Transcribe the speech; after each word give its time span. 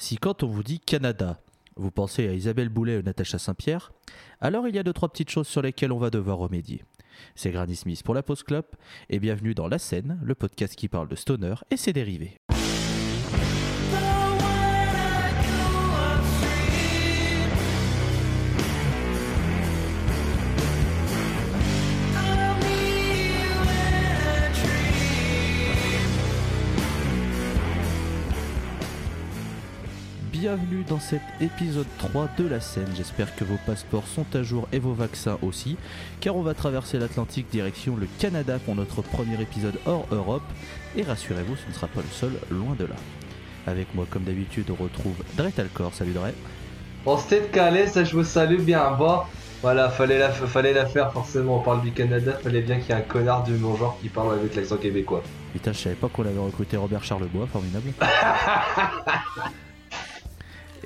Si 0.00 0.16
quand 0.16 0.42
on 0.42 0.46
vous 0.46 0.62
dit 0.62 0.80
Canada, 0.80 1.38
vous 1.76 1.90
pensez 1.90 2.26
à 2.26 2.32
Isabelle 2.32 2.70
Boulet 2.70 2.96
ou 2.96 3.02
Natacha 3.02 3.38
Saint-Pierre, 3.38 3.92
alors 4.40 4.66
il 4.66 4.74
y 4.74 4.78
a 4.78 4.82
deux 4.82 4.94
trois 4.94 5.10
petites 5.10 5.28
choses 5.28 5.46
sur 5.46 5.60
lesquelles 5.60 5.92
on 5.92 5.98
va 5.98 6.08
devoir 6.08 6.38
remédier. 6.38 6.82
C'est 7.34 7.50
Granny 7.50 7.76
Smith 7.76 8.02
pour 8.02 8.14
la 8.14 8.22
Pause 8.22 8.42
Club 8.42 8.64
et 9.10 9.18
bienvenue 9.18 9.54
dans 9.54 9.68
La 9.68 9.78
Scène, 9.78 10.18
le 10.22 10.34
podcast 10.34 10.74
qui 10.74 10.88
parle 10.88 11.08
de 11.08 11.16
stoner 11.16 11.54
et 11.70 11.76
ses 11.76 11.92
dérivés. 11.92 12.38
Bienvenue 30.56 30.82
dans 30.88 30.98
cet 30.98 31.20
épisode 31.40 31.86
3 31.98 32.30
de 32.36 32.48
la 32.48 32.58
scène. 32.58 32.88
J'espère 32.96 33.36
que 33.36 33.44
vos 33.44 33.58
passeports 33.66 34.08
sont 34.08 34.26
à 34.34 34.42
jour 34.42 34.66
et 34.72 34.80
vos 34.80 34.94
vaccins 34.94 35.38
aussi, 35.42 35.76
car 36.18 36.34
on 36.34 36.42
va 36.42 36.54
traverser 36.54 36.98
l'Atlantique 36.98 37.48
direction 37.52 37.94
le 37.94 38.08
Canada 38.18 38.58
pour 38.64 38.74
notre 38.74 39.00
premier 39.00 39.40
épisode 39.40 39.78
hors 39.86 40.08
Europe. 40.10 40.42
Et 40.96 41.04
rassurez-vous, 41.04 41.54
ce 41.54 41.68
ne 41.68 41.72
sera 41.72 41.86
pas 41.86 42.00
le 42.00 42.10
seul, 42.10 42.32
loin 42.50 42.74
de 42.76 42.86
là. 42.86 42.96
Avec 43.68 43.94
moi, 43.94 44.06
comme 44.10 44.24
d'habitude, 44.24 44.68
on 44.72 44.82
retrouve 44.82 45.14
Dre 45.36 45.52
Talcor. 45.54 45.94
Salut 45.94 46.14
Dre. 46.14 46.30
On 47.06 47.16
s'était 47.16 47.46
calé, 47.52 47.86
ça 47.86 48.02
je 48.02 48.16
vous 48.16 48.24
salue 48.24 48.60
bien. 48.60 48.90
Bon, 48.98 49.20
voilà, 49.62 49.88
fallait 49.88 50.18
la, 50.18 50.30
fallait 50.30 50.72
la 50.72 50.86
faire 50.86 51.12
forcément. 51.12 51.58
On 51.58 51.62
parle 51.62 51.82
du 51.82 51.92
Canada, 51.92 52.32
fallait 52.42 52.62
bien 52.62 52.80
qu'il 52.80 52.88
y 52.88 52.92
ait 52.92 53.00
un 53.00 53.02
connard 53.02 53.44
du 53.44 53.52
mon 53.52 53.76
genre 53.76 53.96
qui 54.02 54.08
parle 54.08 54.34
avec 54.34 54.56
l'accent 54.56 54.78
québécois. 54.78 55.22
Putain, 55.52 55.72
je 55.72 55.78
savais 55.78 55.94
pas 55.94 56.08
qu'on 56.08 56.26
avait 56.26 56.40
recruté 56.40 56.76
Robert 56.76 57.04
Charlebois, 57.04 57.46
formidable. 57.46 57.92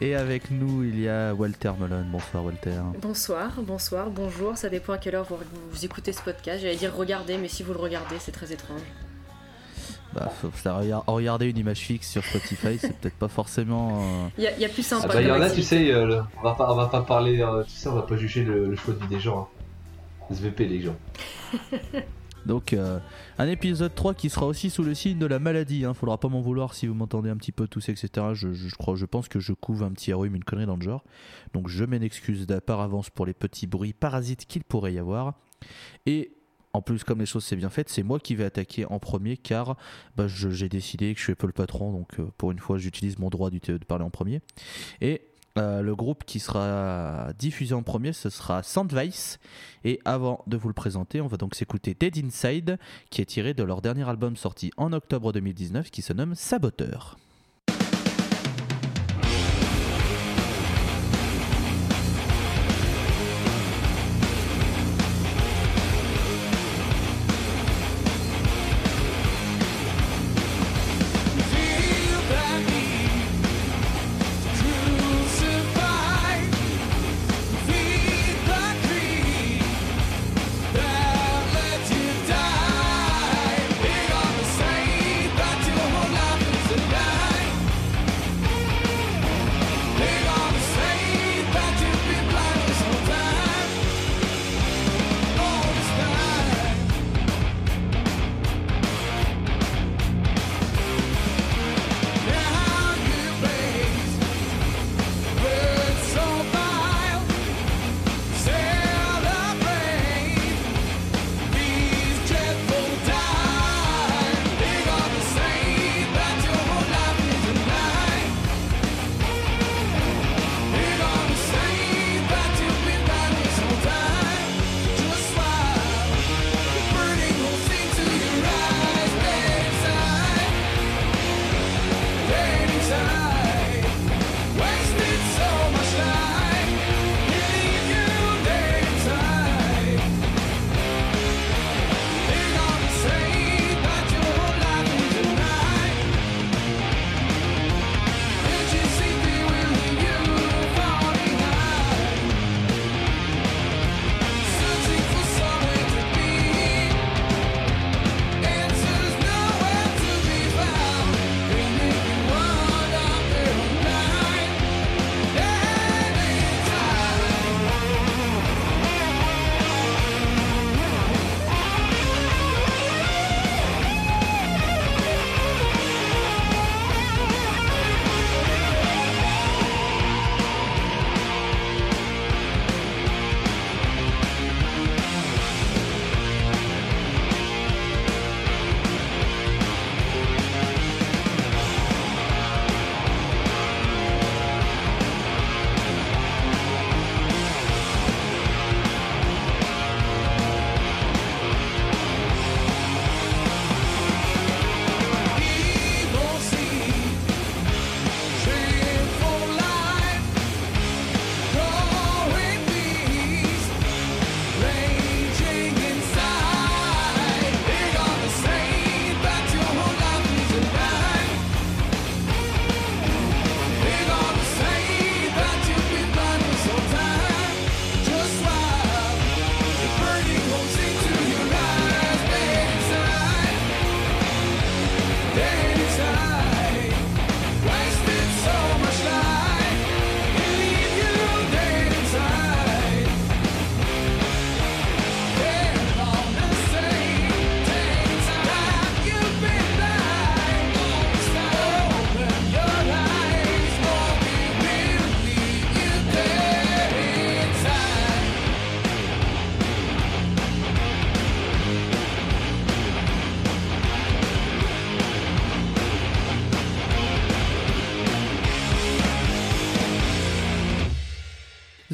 Et 0.00 0.14
avec 0.14 0.50
nous, 0.50 0.82
il 0.82 1.00
y 1.00 1.08
a 1.08 1.34
Walter 1.34 1.72
Melon. 1.78 2.04
Bonsoir 2.10 2.44
Walter. 2.44 2.80
Bonsoir, 3.00 3.50
bonsoir, 3.58 4.10
bonjour. 4.10 4.56
Ça 4.56 4.69
dépend 4.69 4.92
à 4.92 4.98
quelle 4.98 5.14
heure 5.14 5.24
vous, 5.24 5.36
vous 5.70 5.84
écoutez 5.84 6.12
ce 6.12 6.22
podcast. 6.22 6.62
J'allais 6.62 6.77
dire 6.77 6.92
regardez, 6.94 7.38
mais 7.38 7.48
si 7.48 7.62
vous 7.62 7.72
le 7.72 7.78
regardez, 7.78 8.16
c'est 8.19 8.32
très 8.32 8.52
étrange. 8.52 8.82
Bah, 10.12 10.30
regarder 11.06 11.50
une 11.50 11.58
image 11.58 11.78
fixe 11.78 12.08
sur 12.08 12.24
Spotify, 12.24 12.78
c'est 12.78 12.96
peut-être 12.96 13.16
pas 13.16 13.28
forcément. 13.28 14.30
Il 14.38 14.44
y, 14.44 14.64
a 14.64 14.69
plus 14.69 14.84
sympa. 14.84 15.08
Ah 15.10 15.14
bah, 15.14 15.22
il 15.22 15.28
y 15.28 15.30
en 15.30 15.41
a, 15.41 15.50
tu 15.50 15.62
sais, 15.62 15.91
euh, 15.91 16.20
on, 16.38 16.42
va 16.42 16.54
pas, 16.54 16.72
on 16.72 16.76
va 16.76 16.86
pas 16.86 17.02
parler, 17.02 17.41
euh, 17.41 17.64
tu 17.64 17.70
sais, 17.70 17.88
on 17.88 17.94
va 17.94 18.02
pas 18.02 18.16
juger 18.16 18.44
le, 18.44 18.76
choix 18.76 18.94
de 18.94 19.00
vie 19.00 19.08
des 19.08 19.20
gens. 19.20 19.48
Hein. 19.50 20.34
SVP, 20.34 20.66
les 20.66 20.82
gens. 20.82 20.97
Donc 22.47 22.73
euh, 22.73 22.98
un 23.39 23.48
épisode 23.48 23.95
3 23.95 24.14
qui 24.14 24.31
sera 24.31 24.47
aussi 24.47 24.70
sous 24.70 24.83
le 24.83 24.95
signe 24.95 25.19
de 25.19 25.27
la 25.27 25.39
maladie. 25.39 25.84
Hein. 25.84 25.95
Faudra 25.95 26.19
pas 26.19 26.28
m'en 26.28 26.41
vouloir 26.41 26.75
si 26.75 26.87
vous 26.87 26.95
m'entendez 26.95 27.31
un 27.31 27.37
petit 27.37 27.53
peu 27.53 27.67
tousser, 27.67 27.92
etc. 27.92 28.28
Je, 28.34 28.75
crois, 28.77 28.95
pense 29.11 29.28
que 29.28 29.41
je 29.41 29.53
couvre 29.53 29.84
un 29.84 29.92
petit 29.92 30.12
rhume, 30.12 30.34
une 30.34 30.45
connerie 30.45 30.67
dans 30.67 30.77
le 30.77 30.83
genre. 30.83 31.05
Donc 31.53 31.69
je 31.69 31.84
m'en 31.84 32.00
excuse 32.00 32.47
par 32.67 32.81
avance 32.81 33.11
pour 33.11 33.27
les 33.27 33.34
petits 33.34 33.67
bruits 33.67 33.92
parasites 33.92 34.47
qu'il 34.47 34.65
pourrait 34.65 34.95
y 34.95 34.98
avoir. 34.98 35.34
Et 36.06 36.33
en 36.72 36.83
plus, 36.83 37.05
comme 37.05 37.20
les 37.20 37.27
choses 37.27 37.45
s'est 37.45 37.56
bien 37.56 37.70
faites, 37.70 37.89
c'est 37.89 38.03
moi 38.03 38.19
qui 38.19 38.34
vais 38.34 38.45
attaquer 38.45 38.84
en 38.87 38.98
premier 38.98 39.37
car 39.37 39.77
bah, 40.17 40.27
j'ai 40.27 40.69
décidé 40.69 41.15
que 41.15 41.20
je 41.20 41.25
suis 41.25 41.34
peu 41.37 41.47
le 41.47 41.53
patron, 41.53 41.92
donc 41.92 42.19
euh, 42.19 42.27
pour 42.37 42.50
une 42.50 42.59
fois 42.59 42.78
j'utilise 42.78 43.19
mon 43.19 43.31
droit 43.31 43.48
de 43.50 43.78
parler 43.78 44.05
en 44.05 44.11
premier. 44.11 44.41
Et 45.00 45.22
euh, 45.56 45.83
le 45.83 45.94
groupe 45.94 46.24
qui 46.24 46.41
sera 46.41 47.33
diffusé 47.38 47.74
en 47.74 47.83
premier, 47.83 48.12
ce 48.12 48.30
sera 48.30 48.62
Sandvice. 48.62 49.38
Et 49.84 50.00
avant 50.05 50.42
de 50.47 50.56
vous 50.56 50.69
le 50.69 50.74
présenter, 50.74 51.20
on 51.20 51.27
va 51.27 51.36
donc 51.36 51.55
s'écouter 51.55 51.94
Dead 51.94 52.16
Inside, 52.24 52.78
qui 53.10 53.20
est 53.22 53.27
tiré 53.27 53.55
de 53.55 53.62
leur 53.62 53.80
dernier 53.80 54.08
album 54.08 54.36
sorti 54.36 54.72
en 54.77 54.92
octobre 54.92 55.32
2019, 55.32 55.91
qui 55.91 56.02
se 56.02 56.12
nomme 56.12 56.34
Saboteur. 56.34 57.16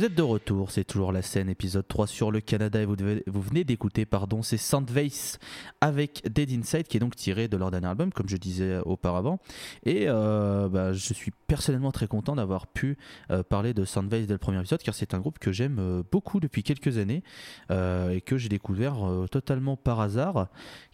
Vous 0.00 0.06
êtes 0.06 0.14
de 0.14 0.22
retour, 0.22 0.70
c'est 0.70 0.84
toujours 0.84 1.12
la 1.12 1.20
scène 1.20 1.50
épisode 1.50 1.86
3 1.86 2.06
sur 2.06 2.30
le 2.30 2.40
Canada 2.40 2.80
et 2.80 2.86
vous, 2.86 3.42
venez 3.42 3.64
d'écouter 3.64 4.06
pardon, 4.06 4.40
c'est 4.40 4.56
Soundvase 4.56 5.38
avec 5.82 6.22
Dead 6.26 6.50
Inside 6.52 6.84
qui 6.84 6.96
est 6.96 7.00
donc 7.00 7.16
tiré 7.16 7.48
de 7.48 7.58
leur 7.58 7.70
dernier 7.70 7.88
album 7.88 8.10
comme 8.10 8.26
je 8.26 8.38
disais 8.38 8.78
auparavant. 8.86 9.40
Et 9.84 10.06
euh, 10.08 10.70
bah, 10.70 10.94
je 10.94 11.12
suis 11.12 11.32
personnellement 11.46 11.92
très 11.92 12.06
content 12.06 12.34
d'avoir 12.34 12.66
pu 12.66 12.96
euh, 13.30 13.42
parler 13.42 13.74
de 13.74 13.84
Soundvase 13.84 14.26
dès 14.26 14.32
le 14.32 14.38
premier 14.38 14.58
épisode 14.60 14.82
car 14.82 14.94
c'est 14.94 15.12
un 15.12 15.18
groupe 15.18 15.38
que 15.38 15.52
j'aime 15.52 15.76
euh, 15.78 16.02
beaucoup 16.10 16.40
depuis 16.40 16.62
quelques 16.62 16.96
années 16.96 17.22
et 17.68 18.22
que 18.22 18.38
j'ai 18.38 18.48
découvert 18.48 18.96
totalement 19.30 19.76
par 19.76 20.00
hasard 20.00 20.48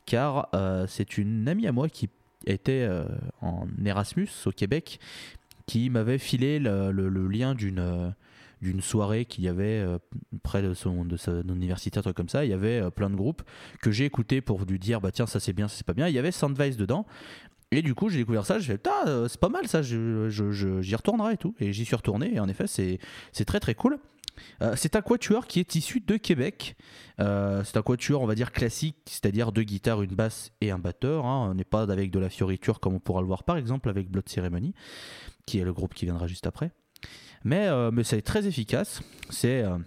car 0.05 0.49
c'est 0.89 1.17
une 1.17 1.47
amie 1.47 1.69
à 1.69 1.73
moi 1.73 1.89
qui 1.89 2.11
était 2.45 2.89
en 3.41 3.69
Erasmus 3.85 4.31
au 4.47 4.51
Québec 4.51 4.99
qui 5.67 5.91
m'avait 5.91 6.19
filé 6.19 6.59
le, 6.59 7.29
lien 7.29 7.55
d'une 7.55 8.13
d'une 8.63 8.81
soirée 8.81 9.25
qu'il 9.27 9.45
y 9.45 9.49
avait 9.49 9.81
euh, 9.81 9.99
près 10.43 10.63
de 10.63 10.73
son 10.75 11.05
de 11.05 11.17
son 11.17 11.43
université 11.49 11.99
un 11.99 12.03
truc 12.03 12.17
comme 12.17 12.29
ça 12.29 12.45
il 12.45 12.51
y 12.51 12.55
avait 12.55 12.81
euh, 12.81 12.91
plein 12.91 13.11
de 13.11 13.15
groupes 13.17 13.43
que 13.83 13.91
j'ai 13.91 14.05
écouté 14.05 14.41
pour 14.41 14.65
lui 14.65 14.79
dire 14.79 15.01
bah 15.01 15.11
tiens 15.13 15.27
ça 15.27 15.41
c'est 15.41 15.53
bien 15.53 15.69
ça 15.69 15.77
c'est 15.77 15.87
pas 15.87 15.93
bien 15.95 16.09
il 16.09 16.15
y 16.15 16.19
avait 16.19 16.33
Soundvice 16.33 16.77
dedans 16.77 17.05
et 17.71 17.83
du 17.83 17.95
coup 17.95 18.09
j'ai 18.09 18.19
découvert 18.19 18.47
ça 18.47 18.59
j'ai 18.59 18.67
fait 18.69 18.79
putain 18.79 19.07
euh, 19.07 19.29
c'est 19.29 19.41
pas 19.41 19.49
mal 19.51 19.69
ça 19.69 19.83
je- 19.83 20.29
je- 20.31 20.81
j'y 20.81 20.95
retournerai 20.97 21.35
et 21.35 21.37
tout 21.37 21.55
et 21.61 21.73
j'y 21.73 21.85
suis 21.85 21.97
retourné 21.97 22.35
et 22.35 22.41
en 22.41 22.49
effet 22.49 22.67
c'est 22.67 22.99
c'est 23.33 23.45
très 23.45 23.61
très 23.61 23.75
cool 23.75 23.99
c'est 24.75 24.97
un 24.97 25.01
quatuor 25.01 25.47
qui 25.47 25.61
est 25.61 25.75
issu 25.77 26.01
de 26.01 26.19
Québec. 26.19 26.77
C'est 27.19 27.77
un 27.79 27.83
quatuor, 27.83 28.21
on 28.21 28.27
va 28.27 28.35
dire 28.35 28.53
classique, 28.53 28.99
c'est-à-dire 29.07 29.51
deux 29.51 29.63
guitares, 29.63 30.03
une 30.03 30.15
basse 30.15 30.53
et 30.61 30.71
un 30.71 30.79
batteur. 30.79 31.25
hein. 31.25 31.49
On 31.51 31.55
n'est 31.55 31.65
pas 31.65 31.91
avec 31.91 32.11
de 32.11 32.19
la 32.19 32.29
fioriture 32.29 32.79
comme 32.79 32.93
on 32.95 33.01
pourra 33.01 33.23
le 33.23 33.27
voir 33.27 33.45
par 33.45 33.57
exemple 33.57 33.89
avec 33.89 34.11
Blood 34.11 34.29
Ceremony, 34.29 34.75
qui 35.47 35.59
est 35.59 35.65
le 35.65 35.73
groupe 35.73 35.95
qui 35.95 36.05
viendra 36.05 36.27
juste 36.27 36.47
après. 36.47 36.71
Mais, 37.47 37.69
euh, 37.69 37.91
mais 37.93 38.03
c'est 38.03 38.23
très 38.23 38.47
efficace. 38.49 39.01
C'est 39.31 39.63
euh, 39.63 39.79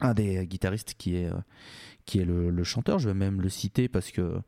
un 0.00 0.14
des 0.14 0.44
guitaristes 0.46 0.94
qui 0.98 1.14
est, 1.16 1.26
euh, 1.26 1.38
qui 2.06 2.18
est 2.18 2.24
le, 2.24 2.50
le 2.50 2.64
chanteur. 2.64 2.98
Je 2.98 3.08
vais 3.08 3.14
même 3.14 3.40
le 3.40 3.48
citer 3.48 3.88
parce 3.88 4.10
que 4.10 4.40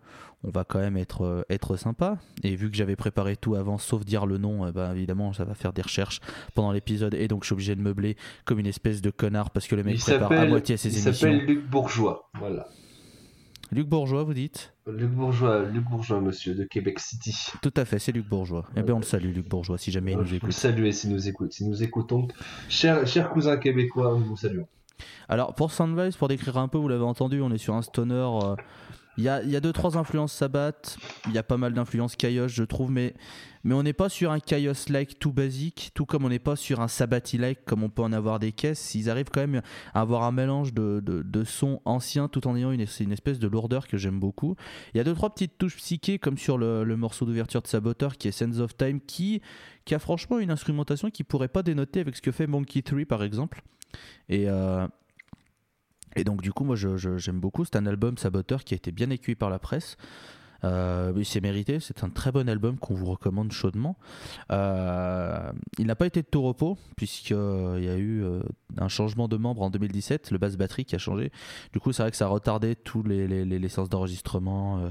on 0.43 0.51
va 0.51 0.65
quand 0.65 0.81
même 0.81 0.97
être, 0.97 1.47
être 1.49 1.77
sympa. 1.77 2.19
Et 2.43 2.55
vu 2.57 2.71
que 2.71 2.77
j'avais 2.77 2.97
préparé 2.97 3.37
tout 3.37 3.55
avant, 3.55 3.79
sauf 3.79 4.05
dire 4.05 4.27
le 4.27 4.37
nom, 4.37 4.67
eh 4.69 4.73
ben, 4.73 4.93
évidemment, 4.93 5.33
ça 5.33 5.45
va 5.45 5.55
faire 5.55 5.73
des 5.73 5.81
recherches 5.81 6.21
pendant 6.55 6.73
l'épisode. 6.73 7.15
Et 7.15 7.29
donc, 7.29 7.45
je 7.45 7.47
suis 7.47 7.53
obligé 7.55 7.75
de 7.77 7.81
meubler 7.81 8.17
comme 8.45 8.59
une 8.59 8.67
espèce 8.67 9.01
de 9.01 9.11
connard 9.11 9.51
parce 9.51 9.69
que 9.69 9.77
le 9.77 9.85
mec 9.85 9.95
Il 9.95 10.01
prépare 10.01 10.33
à 10.33 10.35
s'appelle 10.35 10.49
moitié 10.51 10.75
il 10.75 10.79
ses 10.79 10.91
s'appelle 10.91 11.35
émissions. 11.37 11.47
Luc 11.47 11.71
Bourgeois. 11.71 12.31
Voilà. 12.39 12.67
Luc 13.73 13.89
Bourgeois, 13.89 14.23
vous 14.25 14.35
dites 14.35 14.73
Luc 14.87 15.11
Bourgeois, 15.11 15.63
Luc 15.65 15.85
Bourgeois, 15.85 16.21
monsieur, 16.21 16.55
de 16.55 16.65
Québec 16.65 17.01
City. 17.01 17.35
Tout 17.63 17.73
à 17.77 17.85
fait, 17.85 17.99
c'est 17.99 18.13
Luc 18.13 18.29
Bourgeois. 18.29 18.67
Eh 18.77 18.83
bien, 18.83 18.95
on 18.95 18.99
le 18.99 19.05
salue, 19.05 19.35
Luc 19.35 19.49
Bourgeois, 19.49 19.79
si 19.79 19.91
jamais 19.91 20.13
il 20.13 20.19
nous 20.19 20.25
le 20.25 20.35
écoute. 20.35 20.53
saluez 20.53 20.93
si 20.93 21.09
nous 21.09 21.29
écoute, 21.29 21.53
si 21.53 21.67
nous 21.67 21.83
écoutons. 21.83 22.29
Cher, 22.69 23.07
cher 23.07 23.31
cousin 23.31 23.57
québécois, 23.57 24.15
nous 24.19 24.25
vous 24.27 24.37
saluons. 24.37 24.69
Alors 25.29 25.55
pour 25.55 25.73
Soundwise, 25.73 26.17
pour 26.17 26.29
décrire 26.29 26.57
un 26.59 26.69
peu, 26.69 26.79
vous 26.79 26.89
l'avez 26.89 27.03
entendu, 27.05 27.41
on 27.41 27.51
est 27.51 27.59
sur 27.59 27.75
un 27.75 27.83
stoner. 27.83 28.15
euh, 28.15 28.55
Il 29.17 29.25
y, 29.25 29.29
a, 29.29 29.43
y 29.45 29.55
a 29.55 29.61
deux 29.61 29.73
trois 29.73 29.97
influences 29.97 30.33
Sabbath, 30.33 30.99
il 31.27 31.33
y 31.33 31.39
a 31.39 31.43
pas 31.43 31.57
mal 31.57 31.73
d'influences 31.73 32.17
Kaios, 32.17 32.49
je 32.49 32.65
trouve, 32.65 32.91
mais, 32.91 33.15
mais 33.63 33.75
on 33.75 33.83
n'est 33.83 33.93
pas 33.93 34.09
sur 34.09 34.33
un 34.33 34.41
Kaios-like 34.41 35.19
tout 35.21 35.33
basique, 35.33 35.93
tout 35.95 36.05
comme 36.05 36.25
on 36.25 36.29
n'est 36.29 36.41
pas 36.41 36.57
sur 36.57 36.81
un 36.81 36.89
Sabbath-like 36.89 37.65
comme 37.65 37.85
on 37.85 37.91
peut 37.91 38.03
en 38.03 38.13
avoir 38.13 38.41
des 38.41 38.51
caisses. 38.51 38.95
Ils 38.95 39.09
arrivent 39.09 39.31
quand 39.33 39.41
même 39.41 39.63
à 39.95 40.01
avoir 40.01 40.25
un 40.25 40.33
mélange 40.33 40.75
de, 40.75 41.01
de, 41.05 41.23
de 41.23 41.45
sons 41.45 41.81
anciens 41.85 42.29
tout 42.29 42.47
en 42.49 42.57
ayant 42.57 42.73
une, 42.73 42.85
une 43.01 43.13
espèce 43.13 43.39
de 43.39 43.47
lourdeur 43.47 43.87
que 43.87 43.97
j'aime 43.97 44.19
beaucoup. 44.19 44.57
Il 44.95 44.99
y 44.99 45.01
a 45.01 45.05
deux 45.05 45.15
trois 45.15 45.31
petites 45.31 45.59
touches 45.59 45.77
psychées 45.77 46.19
comme 46.19 46.37
sur 46.37 46.59
le, 46.59 46.83
le 46.83 46.97
morceau 46.97 47.25
d'ouverture 47.25 47.63
de 47.63 47.69
Saboteur 47.69 48.17
qui 48.17 48.29
est 48.29 48.33
Sense 48.33 48.59
of 48.59 48.77
Time 48.77 49.01
qui, 49.01 49.41
qui 49.85 49.95
a 49.95 49.99
franchement 50.01 50.41
une 50.41 50.51
instrumentation 50.51 51.11
qui 51.11 51.23
pourrait 51.23 51.49
pas 51.49 51.63
dénoter 51.63 52.01
avec 52.01 52.17
ce 52.17 52.23
que 52.23 52.33
fait 52.33 52.47
Monkey 52.49 52.83
3 52.83 53.05
par 53.05 53.23
exemple. 53.23 53.63
Et, 54.29 54.49
euh, 54.49 54.89
et 56.17 56.25
donc 56.25 56.43
du 56.43 56.53
coup, 56.53 56.65
moi, 56.65 56.77
j'aime 56.77 57.41
beaucoup. 57.41 57.65
C'est 57.65 57.77
un 57.77 57.87
album 57.87 58.19
Saboteur 58.19 58.65
qui 58.65 58.75
a 58.75 58.77
été 58.77 58.93
bien 58.93 59.11
accueilli 59.11 59.37
par 59.37 59.51
la 59.51 59.59
presse. 59.59 59.97
Euh, 60.63 61.23
c'est 61.25 61.43
mérité, 61.43 61.79
c'est 61.79 62.05
un 62.05 62.09
très 62.09 62.33
bon 62.33 62.49
album 62.49 62.79
qu'on 62.79 62.95
vous 62.95 63.05
recommande 63.05 63.53
chaudement. 63.53 63.99
Euh, 64.51 65.53
il 65.79 65.87
n'a 65.87 65.95
pas 65.95 66.07
été 66.07 66.23
de 66.23 66.27
tout 66.27 66.41
repos, 66.41 66.79
puisqu'il 66.97 67.35
y 67.35 67.89
a 67.89 67.97
eu 67.97 68.23
euh, 68.23 68.43
un 68.79 68.89
changement 68.89 69.29
de 69.29 69.37
membre 69.37 69.61
en 69.61 69.69
2017, 69.69 70.31
le 70.31 70.39
basse 70.39 70.57
batterie 70.57 70.87
qui 70.87 70.95
a 70.95 70.99
changé. 70.99 71.31
Du 71.73 71.81
coup, 71.81 71.93
c'est 71.93 72.03
vrai 72.03 72.11
que 72.11 72.17
ça 72.17 72.25
a 72.25 72.29
retardé 72.29 72.77
tous 72.77 73.03
les, 73.03 73.27
les, 73.29 73.59
licences 73.59 73.91
d'enregistrement 73.91 74.79
euh, 74.79 74.91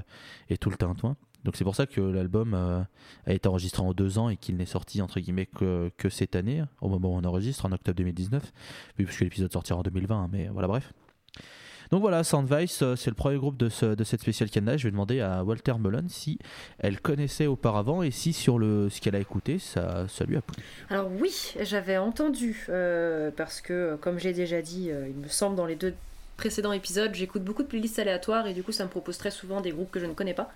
et 0.50 0.58
tout 0.58 0.70
le 0.70 0.78
tintouin. 0.78 1.16
Donc 1.44 1.58
c'est 1.58 1.64
pour 1.64 1.76
ça 1.76 1.86
que 1.86 2.00
l'album 2.00 2.54
euh, 2.54 2.82
a 3.26 3.34
été 3.34 3.48
enregistré 3.48 3.84
en 3.84 3.94
deux 3.94 4.18
ans 4.18 4.30
et 4.30 4.38
qu'il 4.38 4.56
n'est 4.56 4.66
sorti 4.66 5.02
entre 5.02 5.20
guillemets 5.20 5.46
que, 5.46 5.92
cette 6.10 6.36
année, 6.36 6.64
au 6.82 6.90
moment 6.90 7.10
où 7.10 7.18
on 7.18 7.24
enregistre, 7.24 7.66
en 7.66 7.72
octobre 7.72 7.98
2019, 7.98 8.52
oui, 9.00 9.06
puisque 9.06 9.22
l'épisode 9.22 9.52
sortira 9.52 9.80
en 9.80 9.84
2020, 9.84 10.16
hein, 10.16 10.30
mais 10.32 10.48
voilà, 10.48 10.68
bref. 10.68 10.94
Donc 11.92 12.02
voilà, 12.02 12.24
Soundvice, 12.24 12.82
euh, 12.82 12.96
c'est 12.96 13.12
le 13.12 13.16
premier 13.16 13.38
groupe 13.38 13.56
de, 13.58 13.70
de 13.94 14.04
cette 14.04 14.22
spéciale 14.22 14.50
Canada. 14.50 14.78
Je 14.78 14.86
vais 14.86 14.92
demander 14.92 15.22
à 15.22 15.44
Walter 15.44 15.74
Mullen 15.80 16.10
si 16.10 16.40
elle 16.80 17.00
connaissait 17.00 17.46
auparavant 17.46 18.02
et 18.02 18.10
si 18.10 18.34
sur 18.34 18.58
le, 18.58 18.90
ce 18.90 19.00
qu'elle 19.00 19.16
a 19.16 19.20
écouté, 19.20 19.60
ça, 19.60 20.08
ça 20.08 20.26
lui 20.26 20.36
a 20.36 20.42
plu. 20.42 20.64
Alors 20.90 21.12
oui, 21.20 21.54
j'avais 21.62 21.98
entendu, 21.98 22.66
euh, 22.70 23.30
parce 23.36 23.62
que 23.62 23.96
comme 24.02 24.18
j'ai 24.18 24.34
déjà 24.34 24.62
dit, 24.62 24.90
euh, 24.90 25.08
il 25.08 25.16
me 25.16 25.28
semble 25.28 25.56
dans 25.56 25.68
les 25.68 25.76
deux 25.76 25.94
précédents 26.36 26.74
épisodes, 26.74 27.14
j'écoute 27.14 27.44
beaucoup 27.44 27.62
de 27.62 27.68
playlists 27.68 28.00
aléatoires 28.00 28.48
et 28.48 28.56
du 28.56 28.64
coup 28.64 28.72
ça 28.72 28.84
me 28.86 28.90
propose 28.90 29.20
très 29.20 29.30
souvent 29.30 29.62
des 29.62 29.70
groupes 29.70 29.92
que 29.92 30.00
je 30.00 30.08
ne 30.08 30.14
connais 30.14 30.34
pas. 30.34 30.52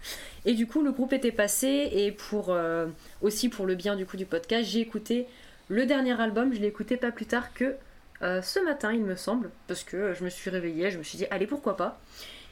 Et 0.45 0.55
du 0.55 0.65
coup 0.65 0.81
le 0.81 0.91
groupe 0.91 1.13
était 1.13 1.31
passé 1.31 1.89
et 1.91 2.11
pour 2.11 2.49
euh, 2.49 2.87
aussi 3.21 3.47
pour 3.47 3.67
le 3.67 3.75
bien 3.75 3.95
du 3.95 4.07
coup 4.07 4.17
du 4.17 4.25
podcast, 4.25 4.67
j'ai 4.67 4.79
écouté 4.79 5.27
le 5.67 5.85
dernier 5.85 6.19
album, 6.19 6.51
je 6.51 6.59
l'ai 6.59 6.67
écouté 6.67 6.97
pas 6.97 7.11
plus 7.11 7.27
tard 7.27 7.53
que 7.53 7.75
euh, 8.21 8.41
ce 8.41 8.59
matin 8.59 8.91
il 8.93 9.01
me 9.03 9.15
semble, 9.15 9.49
parce 9.67 9.83
que 9.83 10.13
je 10.13 10.23
me 10.23 10.29
suis 10.29 10.49
réveillée, 10.49 10.91
je 10.91 10.97
me 10.97 11.03
suis 11.03 11.17
dit 11.17 11.25
allez 11.31 11.47
pourquoi 11.47 11.77
pas. 11.77 11.99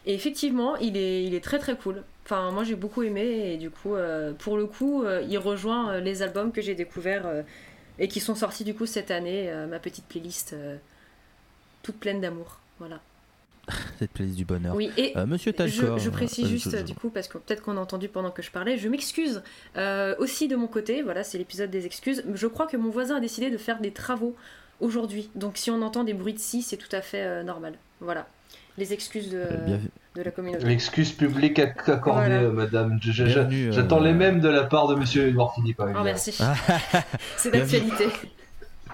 Et 0.08 0.14
effectivement, 0.14 0.76
il 0.78 0.98
est, 0.98 1.24
il 1.24 1.34
est 1.34 1.44
très 1.44 1.58
très 1.58 1.76
cool. 1.76 2.04
Enfin, 2.26 2.52
moi 2.52 2.64
j'ai 2.64 2.76
beaucoup 2.76 3.02
aimé 3.04 3.54
et 3.54 3.58
du 3.58 3.70
coup, 3.72 3.96
euh, 3.96 4.34
pour 4.34 4.58
le 4.58 4.68
coup, 4.68 5.04
euh, 5.04 5.24
il 5.28 5.38
rejoint 5.40 5.94
euh, 5.94 6.00
les 6.00 6.22
albums 6.22 6.52
que 6.52 6.62
j'ai 6.62 6.76
découverts 6.76 7.26
euh, 7.26 7.42
et 7.98 8.08
qui 8.08 8.20
sont 8.20 8.36
sortis 8.36 8.64
du 8.64 8.76
coup 8.76 8.86
cette 8.86 9.10
année, 9.12 9.50
euh, 9.50 9.66
ma 9.68 9.80
petite 9.80 10.06
playlist 10.06 10.54
euh, 10.54 10.78
toute 11.84 11.96
pleine 11.98 12.22
d'amour. 12.22 12.60
Voilà. 12.80 13.00
Cette 14.00 14.12
playlist 14.12 14.38
du 14.38 14.46
bonheur. 14.46 14.76
Oui, 14.76 14.92
et 14.98 15.18
Euh, 15.18 15.26
Monsieur 15.26 15.52
je, 15.52 15.58
Talcor. 15.58 15.98
je 15.98 16.10
précise 16.12 16.46
euh, 16.46 16.50
juste 16.50 16.70
je- 16.72 16.78
je- 16.78 16.84
du 16.84 16.94
coup 16.94 17.10
parce 17.10 17.28
que 17.28 17.40
peut-être 17.40 17.64
qu'on 17.64 17.78
a 17.78 17.80
entendu 17.80 18.10
pendant 18.10 18.30
que 18.30 18.44
je 18.44 18.52
parlais, 18.52 18.78
je 18.78 18.88
m'excuse 18.90 19.42
euh, 19.76 20.14
aussi 20.20 20.48
de 20.48 20.56
mon 20.56 20.68
côté, 20.68 21.02
voilà 21.02 21.24
c'est 21.24 21.40
l'épisode 21.40 21.72
des 21.72 21.86
excuses. 21.88 22.24
Je 22.32 22.46
crois 22.48 22.68
que 22.68 22.78
mon 22.78 22.90
voisin 22.92 23.16
a 23.16 23.20
décidé 23.20 23.50
de 23.50 23.58
faire 23.58 23.80
des 23.80 23.92
travaux 23.92 24.36
aujourd'hui, 24.82 25.30
donc 25.36 25.58
si 25.58 25.72
on 25.72 25.82
entend 25.82 26.04
des 26.04 26.14
bruits 26.14 26.34
de 26.34 26.40
scie 26.40 26.62
c'est 26.62 26.78
tout 26.78 26.94
à 26.94 27.02
fait 27.02 27.22
euh, 27.24 27.44
normal. 27.44 27.74
Voilà, 28.02 28.28
les 28.78 28.94
excuses 28.94 29.30
de, 29.30 29.38
euh, 29.38 29.66
bien- 29.66 29.80
de 30.16 30.22
la 30.22 30.32
communauté. 30.32 30.66
L'excuse 30.66 31.12
publique 31.12 31.60
acc- 31.60 31.90
accordée, 31.90 32.28
Voilà. 32.28 32.36
euh, 32.44 32.52
madame. 32.52 33.00
Euh, 33.06 33.72
J'attends 33.72 34.00
les 34.00 34.14
mêmes 34.14 34.40
de 34.42 34.50
la 34.50 34.64
part 34.64 34.88
de 34.88 34.96
monsieur 34.96 35.28
Edouard 35.28 35.54
Philippe. 35.56 35.82
Oh 35.82 36.04
merci, 36.04 36.36
Ah, 36.42 36.56
c'est 37.38 37.52
d'actualité. 37.52 38.06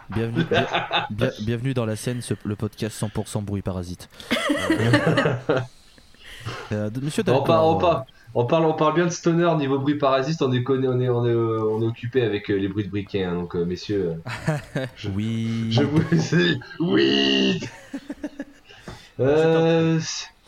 bienvenue, 0.10 0.44
bien- 0.46 0.68
bien- 1.10 1.32
bienvenue 1.42 1.74
dans 1.74 1.86
la 1.86 1.96
scène, 1.96 2.22
ce- 2.22 2.34
le 2.44 2.56
podcast 2.56 2.98
100% 3.02 3.42
bruit 3.44 3.62
parasite. 3.62 4.10
Euh, 6.72 6.90
Monsieur 7.02 7.22
on, 7.22 7.26
Talcor. 7.26 7.44
parle, 7.44 7.66
on, 7.66 7.78
parle, 7.78 8.04
on, 8.34 8.46
parle, 8.46 8.66
on 8.66 8.74
parle 8.74 8.96
bien 8.96 9.06
de 9.06 9.12
stoner 9.12 9.54
niveau 9.58 9.80
bruit 9.80 9.98
parasite. 9.98 10.42
On 10.42 10.52
est, 10.52 10.64
connu- 10.64 10.88
on 10.88 11.00
est, 11.00 11.10
on 11.10 11.26
est, 11.26 11.30
euh, 11.30 11.64
on 11.70 11.82
est 11.82 11.86
occupé 11.88 12.22
avec 12.22 12.50
euh, 12.50 12.56
les 12.56 12.68
bruits 12.68 12.86
de 12.86 12.90
briquet. 12.90 13.24
hein, 13.24 13.36
donc, 13.36 13.56
euh, 13.56 13.66
messieurs, 13.66 14.14
je- 14.96 15.10
Oui. 15.10 15.68
je 15.72 15.84
vous 15.84 16.00
dis 16.12 16.60
oui. 16.80 17.60
Euh, 19.20 20.00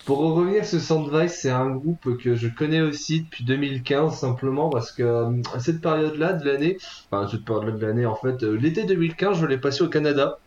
pour 0.05 0.17
revenir 0.19 0.65
sur 0.65 0.79
Soundvice, 0.81 1.37
c'est 1.41 1.51
un 1.51 1.69
groupe 1.69 2.17
que 2.17 2.33
je 2.33 2.47
connais 2.47 2.81
aussi 2.81 3.21
depuis 3.23 3.43
2015 3.45 4.15
simplement 4.17 4.69
parce 4.69 4.91
que 4.91 5.03
à 5.55 5.59
cette 5.59 5.79
période-là 5.79 6.33
de 6.33 6.45
l'année, 6.45 6.77
enfin 7.11 7.27
cette 7.29 7.45
période-là 7.45 7.71
de 7.73 7.85
l'année 7.85 8.05
en 8.07 8.15
fait, 8.15 8.41
l'été 8.41 8.83
2015, 8.85 9.37
je 9.39 9.45
l'ai 9.45 9.59
passé 9.59 9.83
au 9.83 9.89
Canada. 9.89 10.39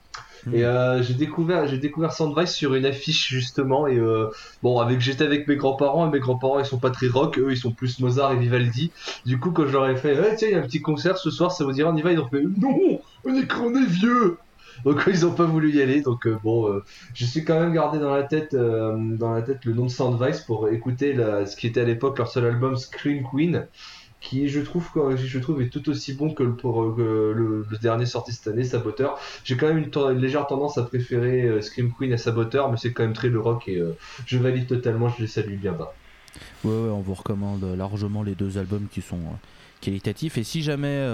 Et 0.52 0.64
euh, 0.64 1.02
j'ai 1.02 1.14
découvert, 1.14 1.66
j'ai 1.66 1.78
découvert 1.78 2.12
Soundvice 2.12 2.52
sur 2.52 2.74
une 2.74 2.86
affiche 2.86 3.28
justement 3.28 3.86
et 3.86 3.96
euh, 3.96 4.28
bon 4.62 4.78
avec 4.78 5.00
j'étais 5.00 5.24
avec 5.24 5.48
mes 5.48 5.56
grands-parents 5.56 6.06
et 6.06 6.10
mes 6.10 6.20
grands-parents 6.20 6.60
ils 6.60 6.66
sont 6.66 6.78
pas 6.78 6.90
très 6.90 7.08
rock, 7.08 7.38
eux 7.38 7.50
ils 7.50 7.56
sont 7.56 7.72
plus 7.72 7.98
Mozart 7.98 8.32
et 8.32 8.36
Vivaldi. 8.36 8.92
Du 9.24 9.40
coup 9.40 9.50
quand 9.50 9.64
ai 9.64 9.96
fait, 9.96 10.16
Eh, 10.16 10.36
tiens 10.36 10.48
il 10.48 10.52
y 10.52 10.54
a 10.54 10.58
un 10.58 10.62
petit 10.62 10.82
concert 10.82 11.18
ce 11.18 11.30
soir, 11.30 11.50
ça 11.50 11.64
vous 11.64 11.72
dirait 11.72 11.90
on 11.90 11.96
y 11.96 12.02
va, 12.02 12.12
ils 12.12 12.20
ont 12.20 12.28
fait 12.28 12.42
non, 12.42 13.00
on 13.24 13.34
est 13.34 13.52
on 13.54 13.74
est 13.74 13.86
vieux. 13.86 14.38
Donc 14.84 15.02
ils 15.06 15.26
ont 15.26 15.32
pas 15.32 15.44
voulu 15.44 15.72
y 15.72 15.80
aller. 15.80 16.00
Donc 16.00 16.26
euh, 16.26 16.36
bon, 16.42 16.68
euh, 16.68 16.84
je 17.14 17.24
suis 17.24 17.44
quand 17.44 17.58
même 17.58 17.72
gardé 17.72 17.98
dans 17.98 18.14
la 18.14 18.22
tête, 18.22 18.54
euh, 18.54 18.96
dans 19.16 19.32
la 19.32 19.42
tête 19.42 19.64
le 19.64 19.72
nom 19.72 19.84
de 19.84 19.90
Soundvice 19.90 20.40
pour 20.40 20.68
écouter 20.68 21.16
ce 21.46 21.56
qui 21.56 21.66
était 21.66 21.80
à 21.80 21.84
l'époque 21.84 22.18
leur 22.18 22.28
seul 22.28 22.46
album 22.46 22.76
Scream 22.76 23.26
Queen, 23.30 23.66
qui 24.26 24.48
je 24.48 24.60
trouve 24.60 24.88
je 25.16 25.38
trouve 25.38 25.62
est 25.62 25.68
tout 25.68 25.88
aussi 25.88 26.14
bon 26.14 26.32
que 26.34 26.42
le, 26.42 26.54
pour, 26.54 26.82
euh, 26.82 27.32
le, 27.36 27.78
dernier 27.78 28.06
sorti 28.06 28.32
cette 28.32 28.48
année, 28.48 28.64
Saboteur. 28.64 29.18
J'ai 29.44 29.56
quand 29.56 29.68
même 29.68 29.78
une, 29.78 30.20
légère 30.20 30.46
tendance 30.46 30.78
à 30.78 30.82
préférer 30.82 31.42
euh, 31.42 31.60
Scream 31.60 31.92
Queen 31.96 32.12
à 32.12 32.16
Saboteur, 32.18 32.70
mais 32.70 32.76
c'est 32.76 32.92
quand 32.92 33.04
même 33.04 33.12
très 33.12 33.28
le 33.28 33.40
rock 33.40 33.68
et 33.68 33.78
euh, 33.78 33.96
je 34.26 34.38
valide 34.38 34.66
totalement. 34.66 35.08
Je 35.08 35.22
les 35.22 35.28
salue 35.28 35.56
bien 35.56 35.72
bas. 35.72 35.94
Ouais, 36.64 36.70
ouais, 36.70 36.90
on 36.90 37.00
vous 37.00 37.14
recommande 37.14 37.64
largement 37.76 38.22
les 38.22 38.34
deux 38.34 38.58
albums 38.58 38.86
qui 38.90 39.00
sont, 39.00 39.16
euh, 39.16 39.36
qualitatif. 39.80 40.38
Et 40.38 40.44
si 40.44 40.62
jamais 40.62 41.06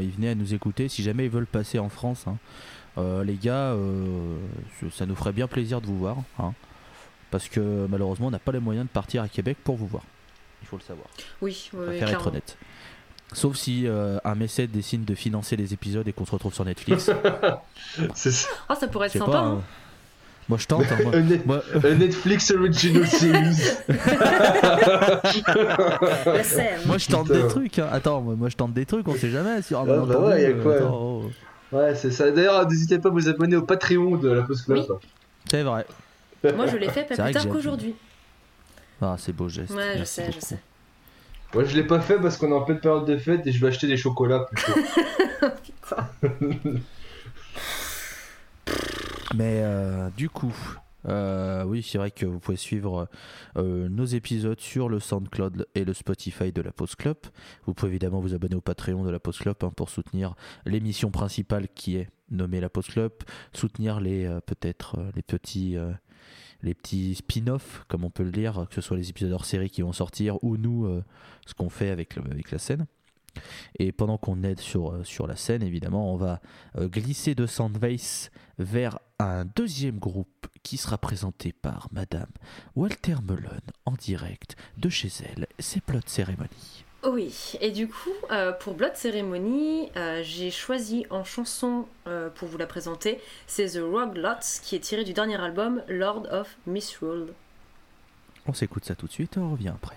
ils 0.00 0.10
venaient 0.10 0.30
à 0.30 0.34
nous 0.34 0.54
écouter, 0.54 0.88
si 0.88 1.02
jamais 1.02 1.24
ils 1.24 1.30
veulent 1.30 1.46
passer 1.46 1.78
en 1.78 1.88
France, 1.88 2.26
hein, 2.26 2.36
les 3.24 3.34
gars, 3.34 3.74
ça 4.92 5.06
nous 5.06 5.16
ferait 5.16 5.32
bien 5.32 5.48
plaisir 5.48 5.80
de 5.80 5.86
vous 5.86 5.98
voir. 5.98 6.18
hein. 6.38 6.52
parce 7.30 7.48
que 7.48 7.86
malheureusement, 7.88 8.26
on 8.28 8.30
n'a 8.30 8.38
pas 8.38 8.52
les 8.52 8.60
moyens 8.60 8.86
de 8.86 8.92
partir 8.92 9.22
à 9.22 9.28
Québec 9.28 9.56
pour 9.64 9.76
vous 9.76 9.86
voir. 9.86 10.02
Il 10.62 10.68
faut 10.68 10.76
le 10.76 10.82
savoir. 10.82 11.06
Oui, 11.42 11.70
oui, 11.72 11.86
préfère 11.86 12.08
être 12.10 12.26
honnête. 12.26 12.56
Sauf 13.32 13.56
si 13.56 13.86
euh, 13.86 14.18
un 14.24 14.34
mécène 14.34 14.66
décide 14.66 15.04
de 15.04 15.14
financer 15.14 15.54
les 15.56 15.72
épisodes 15.72 16.06
et 16.08 16.12
qu'on 16.12 16.26
se 16.26 16.32
retrouve 16.32 16.52
sur 16.54 16.64
Netflix. 16.64 17.10
C'est 18.14 18.32
ça. 18.32 18.48
Ah, 18.68 18.74
ça 18.74 18.88
pourrait 18.88 19.06
être 19.06 19.12
sympa. 19.18 19.30
pas. 19.30 19.38
hein. 19.38 19.58
hein. 19.60 19.64
Moi 20.48 20.58
je 20.58 20.66
tente. 20.66 20.84
hein, 20.90 20.96
moi. 21.04 21.12
Un, 21.16 21.20
Net- 21.20 21.46
Moi, 21.46 21.62
un 21.84 21.94
Netflix 21.94 22.50
Original 22.50 23.06
Series. 23.06 23.62
Moi, 26.86 26.98
je 26.98 27.06
tente 27.08 27.26
Putain. 27.28 27.40
des 27.42 27.48
trucs. 27.48 27.78
hein. 27.78 27.88
Attends, 27.92 28.20
moi, 28.20 28.34
moi, 28.36 28.48
je 28.48 28.56
tente 28.56 28.72
des 28.72 28.86
trucs, 28.86 29.06
on 29.06 29.14
sait 29.14 29.30
jamais. 29.30 29.62
Sur 29.62 29.80
un 29.80 29.82
Ah, 29.88 30.04
bah 30.06 30.18
ouais, 30.20 30.42
y 30.42 30.46
a 30.46 30.52
quoi 30.54 30.74
attends, 30.76 31.22
oh. 31.22 31.30
Ouais, 31.72 31.94
c'est 31.94 32.10
ça. 32.10 32.30
D'ailleurs, 32.32 32.68
n'hésitez 32.68 32.98
pas 32.98 33.10
à 33.10 33.12
vous 33.12 33.28
abonner 33.28 33.54
au 33.56 33.62
Patreon 33.62 34.16
de 34.16 34.28
la 34.28 34.42
Post 34.42 34.64
Club. 34.64 34.84
C'est 35.48 35.62
vrai. 35.62 35.86
Moi, 36.56 36.66
je 36.66 36.76
l'ai 36.76 36.88
fait 36.88 37.04
pas 37.04 37.22
plus 37.22 37.32
tard 37.32 37.48
qu'aujourd'hui. 37.48 37.94
Ah, 39.00 39.16
c'est 39.18 39.32
beau 39.32 39.48
geste. 39.48 39.74
Ouais, 39.74 39.96
je 39.98 40.04
sais, 40.04 40.30
je 40.32 40.40
sais. 40.40 40.58
Moi, 41.54 41.64
je 41.64 41.74
l'ai 41.74 41.84
pas 41.84 42.00
fait 42.00 42.18
parce 42.18 42.36
qu'on 42.36 42.50
est 42.50 42.54
en 42.54 42.62
pleine 42.62 42.80
période 42.80 43.06
de 43.06 43.16
fête 43.16 43.46
et 43.46 43.52
je 43.52 43.60
vais 43.60 43.68
acheter 43.68 43.86
des 43.86 43.96
chocolats 43.96 44.46
plutôt. 44.52 44.78
Mais 49.34 49.62
euh, 49.62 50.10
du 50.16 50.28
coup, 50.28 50.54
euh, 51.08 51.64
oui, 51.64 51.82
c'est 51.82 51.98
vrai 51.98 52.10
que 52.10 52.26
vous 52.26 52.38
pouvez 52.38 52.56
suivre 52.56 53.08
euh, 53.56 53.88
nos 53.88 54.04
épisodes 54.04 54.60
sur 54.60 54.88
le 54.88 55.00
SoundCloud 55.00 55.66
et 55.74 55.84
le 55.84 55.94
Spotify 55.94 56.52
de 56.52 56.62
la 56.62 56.72
Pause 56.72 56.94
Club. 56.94 57.16
Vous 57.66 57.74
pouvez 57.74 57.90
évidemment 57.90 58.20
vous 58.20 58.34
abonner 58.34 58.56
au 58.56 58.60
Patreon 58.60 59.04
de 59.04 59.10
la 59.10 59.18
Pause 59.20 59.38
Club 59.38 59.56
hein, 59.62 59.72
pour 59.74 59.88
soutenir 59.88 60.34
l'émission 60.66 61.10
principale 61.10 61.68
qui 61.74 61.96
est 61.96 62.08
nommée 62.30 62.60
la 62.60 62.68
Pause 62.68 62.86
Club, 62.86 63.12
soutenir 63.52 64.00
les 64.00 64.26
euh, 64.26 64.40
peut-être 64.40 64.98
les 65.14 65.22
petits 65.22 65.76
euh, 65.76 65.92
les 66.62 66.74
petits 66.74 67.14
spin-offs, 67.14 67.84
comme 67.88 68.04
on 68.04 68.10
peut 68.10 68.22
le 68.22 68.32
dire, 68.32 68.66
que 68.68 68.74
ce 68.74 68.80
soit 68.80 68.96
les 68.96 69.10
épisodes 69.10 69.32
hors 69.32 69.44
série 69.44 69.70
qui 69.70 69.82
vont 69.82 69.92
sortir 69.92 70.42
ou 70.42 70.56
nous, 70.56 70.86
euh, 70.86 71.04
ce 71.46 71.54
qu'on 71.54 71.70
fait 71.70 71.90
avec, 71.90 72.16
avec 72.16 72.50
la 72.50 72.58
scène. 72.58 72.86
Et 73.78 73.92
pendant 73.92 74.18
qu'on 74.18 74.42
aide 74.42 74.60
sur, 74.60 74.92
euh, 74.92 75.04
sur 75.04 75.26
la 75.26 75.36
scène, 75.36 75.62
évidemment, 75.62 76.12
on 76.12 76.16
va 76.16 76.40
euh, 76.76 76.88
glisser 76.88 77.34
de 77.34 77.46
Sandvase 77.46 78.30
vers 78.58 78.98
un 79.18 79.44
deuxième 79.44 79.98
groupe 79.98 80.46
qui 80.62 80.76
sera 80.76 80.98
présenté 80.98 81.52
par 81.52 81.88
Madame 81.92 82.30
Walter 82.74 83.16
Mullen 83.26 83.60
en 83.86 83.92
direct 83.92 84.56
de 84.78 84.88
chez 84.88 85.10
elle. 85.24 85.46
C'est 85.58 85.82
Plot 85.82 86.00
Ceremony. 86.06 86.84
Oui, 87.02 87.54
et 87.62 87.70
du 87.70 87.88
coup, 87.88 88.10
euh, 88.30 88.52
pour 88.52 88.74
Blood 88.74 88.94
Ceremony, 88.94 89.90
euh, 89.96 90.20
j'ai 90.22 90.50
choisi 90.50 91.06
en 91.08 91.24
chanson 91.24 91.86
euh, 92.06 92.28
pour 92.28 92.46
vous 92.46 92.58
la 92.58 92.66
présenter, 92.66 93.18
c'est 93.46 93.70
The 93.70 93.82
Roglots 93.82 94.60
qui 94.62 94.76
est 94.76 94.80
tiré 94.80 95.02
du 95.02 95.14
dernier 95.14 95.40
album 95.40 95.82
Lord 95.88 96.28
of 96.30 96.58
Misrule. 96.66 97.32
On 98.46 98.52
s'écoute 98.52 98.84
ça 98.84 98.94
tout 98.94 99.06
de 99.06 99.12
suite 99.12 99.38
et 99.38 99.40
on 99.40 99.52
revient 99.52 99.68
après. 99.68 99.96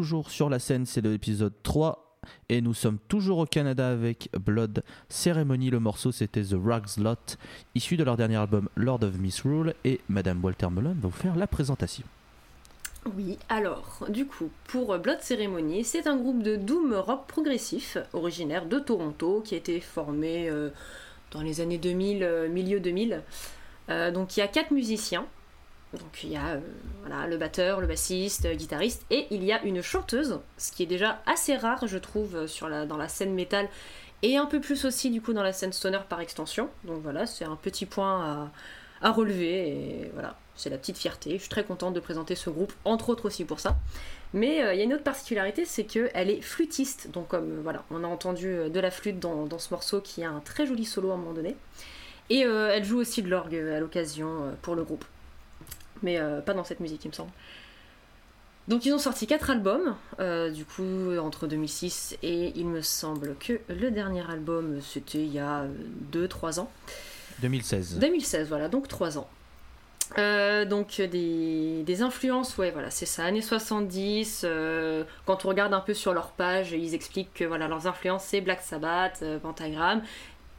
Toujours 0.00 0.30
sur 0.30 0.48
la 0.48 0.58
scène, 0.58 0.86
c'est 0.86 1.02
l'épisode 1.02 1.52
3 1.62 2.16
et 2.48 2.62
nous 2.62 2.72
sommes 2.72 2.96
toujours 3.08 3.36
au 3.36 3.44
Canada 3.44 3.90
avec 3.90 4.30
Blood 4.32 4.82
Ceremony. 5.10 5.68
Le 5.68 5.78
morceau 5.78 6.10
c'était 6.10 6.42
The 6.42 6.54
Rags 6.54 6.96
Lot, 6.96 7.36
issu 7.74 7.98
de 7.98 8.04
leur 8.04 8.16
dernier 8.16 8.36
album 8.36 8.70
Lord 8.76 9.02
of 9.02 9.18
Misrule 9.18 9.74
et 9.84 10.00
Madame 10.08 10.42
Walter 10.42 10.68
Mullen 10.70 10.94
va 10.94 11.08
vous 11.08 11.10
faire 11.10 11.36
la 11.36 11.46
présentation. 11.46 12.04
Oui, 13.14 13.38
alors, 13.50 14.06
du 14.08 14.24
coup, 14.24 14.48
pour 14.68 14.96
Blood 14.96 15.20
Ceremony, 15.20 15.84
c'est 15.84 16.06
un 16.06 16.16
groupe 16.16 16.42
de 16.42 16.56
doom 16.56 16.94
rock 16.94 17.26
progressif, 17.26 17.98
originaire 18.14 18.64
de 18.64 18.78
Toronto, 18.78 19.42
qui 19.44 19.54
a 19.54 19.58
été 19.58 19.80
formé 19.80 20.48
euh, 20.48 20.70
dans 21.30 21.42
les 21.42 21.60
années 21.60 21.76
2000, 21.76 22.22
euh, 22.22 22.48
milieu 22.48 22.80
2000. 22.80 23.22
Euh, 23.90 24.10
donc 24.10 24.34
il 24.38 24.40
y 24.40 24.42
a 24.42 24.48
quatre 24.48 24.70
musiciens. 24.70 25.26
Donc 25.92 26.22
il 26.22 26.30
y 26.30 26.36
a 26.36 26.60
voilà, 27.00 27.26
le 27.26 27.36
batteur, 27.36 27.80
le 27.80 27.86
bassiste, 27.86 28.44
le 28.44 28.54
guitariste, 28.54 29.04
et 29.10 29.26
il 29.30 29.42
y 29.42 29.52
a 29.52 29.62
une 29.62 29.82
chanteuse, 29.82 30.38
ce 30.56 30.70
qui 30.72 30.84
est 30.84 30.86
déjà 30.86 31.20
assez 31.26 31.56
rare, 31.56 31.86
je 31.86 31.98
trouve, 31.98 32.46
sur 32.46 32.68
la, 32.68 32.86
dans 32.86 32.96
la 32.96 33.08
scène 33.08 33.34
métal, 33.34 33.68
et 34.22 34.36
un 34.36 34.46
peu 34.46 34.60
plus 34.60 34.84
aussi, 34.84 35.10
du 35.10 35.20
coup, 35.20 35.32
dans 35.32 35.42
la 35.42 35.52
scène 35.52 35.72
stoner 35.72 36.00
par 36.08 36.20
extension. 36.20 36.68
Donc 36.84 37.02
voilà, 37.02 37.26
c'est 37.26 37.44
un 37.44 37.56
petit 37.56 37.86
point 37.86 38.50
à, 39.02 39.08
à 39.08 39.10
relever, 39.10 39.68
et 39.68 40.10
voilà 40.14 40.36
c'est 40.60 40.70
la 40.70 40.78
petite 40.78 40.98
fierté. 40.98 41.32
Je 41.32 41.38
suis 41.38 41.48
très 41.48 41.64
contente 41.64 41.94
de 41.94 42.00
présenter 42.00 42.34
ce 42.34 42.50
groupe, 42.50 42.72
entre 42.84 43.08
autres 43.08 43.26
aussi 43.26 43.44
pour 43.44 43.60
ça. 43.60 43.76
Mais 44.34 44.62
euh, 44.62 44.74
il 44.74 44.78
y 44.78 44.82
a 44.82 44.84
une 44.84 44.92
autre 44.92 45.02
particularité, 45.02 45.64
c'est 45.64 45.84
qu'elle 45.84 46.30
est 46.30 46.42
flûtiste. 46.42 47.10
Donc 47.10 47.28
comme 47.28 47.50
euh, 47.50 47.60
voilà, 47.62 47.84
on 47.90 48.04
a 48.04 48.06
entendu 48.06 48.48
euh, 48.48 48.68
de 48.68 48.78
la 48.78 48.90
flûte 48.90 49.18
dans, 49.18 49.58
ce 49.58 49.72
morceau 49.72 50.00
qui 50.00 50.22
a 50.22 50.30
un 50.30 50.40
très 50.40 50.66
joli 50.66 50.84
solo 50.84 51.10
à 51.10 51.14
un 51.14 51.16
moment 51.16 51.32
donné. 51.32 51.56
Et 52.28 52.42
elle 52.42 52.84
joue 52.84 52.98
aussi 52.98 53.22
de 53.22 53.28
l'orgue 53.28 53.56
à 53.56 53.80
l'occasion 53.80 54.56
pour 54.62 54.76
le 54.76 54.84
groupe. 54.84 55.04
Mais 56.02 56.18
pas 56.46 56.54
dans 56.54 56.64
cette 56.64 56.80
musique, 56.80 57.04
il 57.04 57.08
me 57.08 57.14
semble. 57.14 57.30
Donc 58.68 58.84
ils 58.84 58.92
ont 58.92 58.98
sorti 58.98 59.26
quatre 59.26 59.50
albums, 59.50 59.96
du 60.52 60.64
coup 60.64 61.16
entre 61.18 61.46
2006 61.46 62.16
et 62.22 62.52
il 62.56 62.66
me 62.66 62.82
semble 62.82 63.34
que 63.36 63.60
le 63.68 63.90
dernier 63.90 64.28
album 64.30 64.80
c'était 64.80 65.18
il 65.18 65.32
y 65.32 65.38
a 65.38 65.66
2-3 66.12 66.60
ans. 66.60 66.70
2016. 67.40 67.98
2016, 67.98 68.48
voilà, 68.48 68.68
donc 68.68 68.86
3 68.86 69.18
ans. 69.18 69.28
Euh, 70.18 70.64
donc 70.64 71.00
des, 71.00 72.02
influences, 72.02 72.58
ouais, 72.58 72.70
voilà, 72.70 72.90
c'est 72.90 73.06
ça, 73.06 73.24
années 73.24 73.42
70. 73.42 74.42
Euh, 74.44 75.04
quand 75.26 75.44
on 75.44 75.48
regarde 75.48 75.72
un 75.72 75.80
peu 75.80 75.94
sur 75.94 76.12
leur 76.12 76.32
page, 76.32 76.72
ils 76.72 76.94
expliquent 76.94 77.32
que 77.34 77.44
voilà, 77.44 77.68
leurs 77.68 77.86
influences 77.86 78.24
c'est 78.24 78.40
Black 78.40 78.60
Sabbath, 78.60 79.20
euh, 79.22 79.38
Pentagram, 79.38 80.02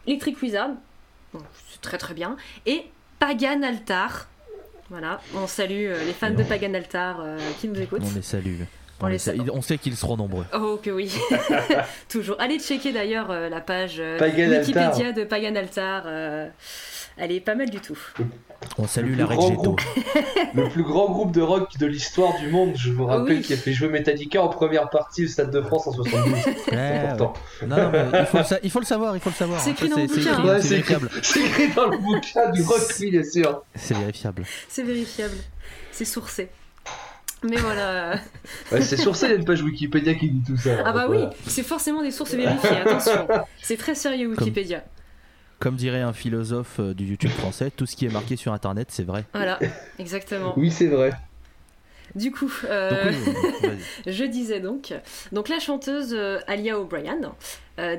Electric 0.07 0.41
Wizard, 0.41 0.71
c'est 1.69 1.81
très 1.81 1.97
très 1.97 2.13
bien, 2.13 2.37
et 2.65 2.85
Pagan 3.19 3.61
Altar. 3.63 4.27
Voilà, 4.91 5.21
on 5.33 5.47
salue 5.47 5.89
les 6.05 6.11
fans 6.11 6.31
de 6.31 6.43
Pagan 6.43 6.73
Altar 6.73 7.23
qui 7.61 7.69
nous 7.69 7.79
écoutent. 7.79 8.03
On 8.03 8.13
les 8.13 8.21
salue. 8.21 8.59
On, 9.01 9.57
on, 9.57 9.61
sait 9.61 9.77
qu'ils 9.77 9.95
seront 9.95 10.17
nombreux. 10.17 10.45
Oh 10.53 10.79
que 10.81 10.91
oui, 10.91 11.11
toujours. 12.09 12.35
Allez 12.39 12.59
checker 12.59 12.91
d'ailleurs 12.91 13.31
la 13.31 13.61
page 13.61 14.01
Wikipédia 14.19 15.11
de 15.11 15.23
Pagan 15.23 15.55
Altar. 15.55 16.05
Elle 17.17 17.31
est 17.31 17.39
pas 17.39 17.55
mal 17.55 17.69
du 17.69 17.79
tout. 17.79 17.97
On 18.77 18.87
salue 18.87 19.17
la 19.17 19.25
Reggetto. 19.25 19.75
le 20.53 20.69
plus 20.69 20.83
grand 20.83 21.09
groupe 21.09 21.31
de 21.31 21.41
rock 21.41 21.77
de 21.77 21.85
l'histoire 21.85 22.37
du 22.39 22.47
monde, 22.47 22.73
je 22.75 22.91
vous 22.91 23.05
rappelle, 23.05 23.41
qui 23.41 23.53
a 23.53 23.57
fait 23.57 23.73
jouer 23.73 23.89
Metallica 23.89 24.41
en 24.41 24.49
première 24.49 24.89
partie 24.89 25.25
au 25.25 25.27
Stade 25.27 25.51
de 25.51 25.61
France 25.61 25.87
en 25.87 25.93
72. 25.93 26.35
Non, 26.71 27.33
non, 27.67 27.91
mais 27.91 28.05
il, 28.19 28.25
faut 28.25 28.37
le 28.37 28.59
il 28.63 28.71
faut 28.71 28.79
le 28.79 28.85
savoir, 28.85 29.15
il 29.15 29.19
faut 29.19 29.29
le 29.29 29.35
savoir. 29.35 29.59
C'est 29.59 29.71
écrit 29.71 29.89
dans 29.89 29.97
le 29.97 30.07
bouquin. 30.07 30.59
c'est 30.61 30.69
vérifiable. 30.69 31.09
C'est 31.21 31.39
écrit 31.41 31.73
dans 31.73 31.87
le 31.87 31.97
bouquin 31.97 32.49
du 32.51 32.61
rock, 32.61 32.81
bien 32.99 33.23
sûr. 33.23 33.63
C'est 33.75 33.97
vérifiable. 33.97 34.43
C'est 34.69 34.83
vérifiable. 34.83 35.37
C'est 35.91 36.05
sourcé. 36.05 36.49
Mais 37.43 37.57
voilà. 37.57 38.19
Ouais, 38.71 38.81
c'est 38.81 38.97
sourcé, 38.97 39.25
il 39.25 39.29
y 39.29 39.33
a 39.33 39.37
une 39.37 39.45
page 39.45 39.63
Wikipédia 39.63 40.13
qui 40.13 40.29
dit 40.29 40.43
tout 40.45 40.57
ça. 40.57 40.83
Ah 40.85 40.91
bah 40.91 41.07
oui, 41.09 41.25
c'est 41.47 41.63
forcément 41.63 42.03
des 42.03 42.11
sources 42.11 42.33
vérifiées, 42.33 42.77
attention. 42.77 43.27
C'est 43.61 43.77
très 43.77 43.95
sérieux 43.95 44.27
Wikipédia. 44.27 44.83
Comme 45.61 45.75
dirait 45.75 46.01
un 46.01 46.11
philosophe 46.13 46.79
euh, 46.79 46.95
du 46.95 47.05
YouTube 47.05 47.29
français, 47.29 47.69
tout 47.69 47.85
ce 47.85 47.95
qui 47.95 48.07
est 48.07 48.09
marqué 48.09 48.35
sur 48.35 48.51
Internet, 48.51 48.87
c'est 48.89 49.03
vrai. 49.03 49.25
Voilà, 49.31 49.59
exactement. 49.99 50.55
oui, 50.57 50.71
c'est 50.71 50.87
vrai. 50.87 51.11
Du 52.15 52.31
coup, 52.31 52.51
euh, 52.65 53.11
je 54.07 54.23
disais 54.23 54.59
donc, 54.59 54.91
donc 55.31 55.49
la 55.49 55.59
chanteuse 55.59 56.15
euh, 56.15 56.39
Alia 56.47 56.79
O'Brien 56.79 57.19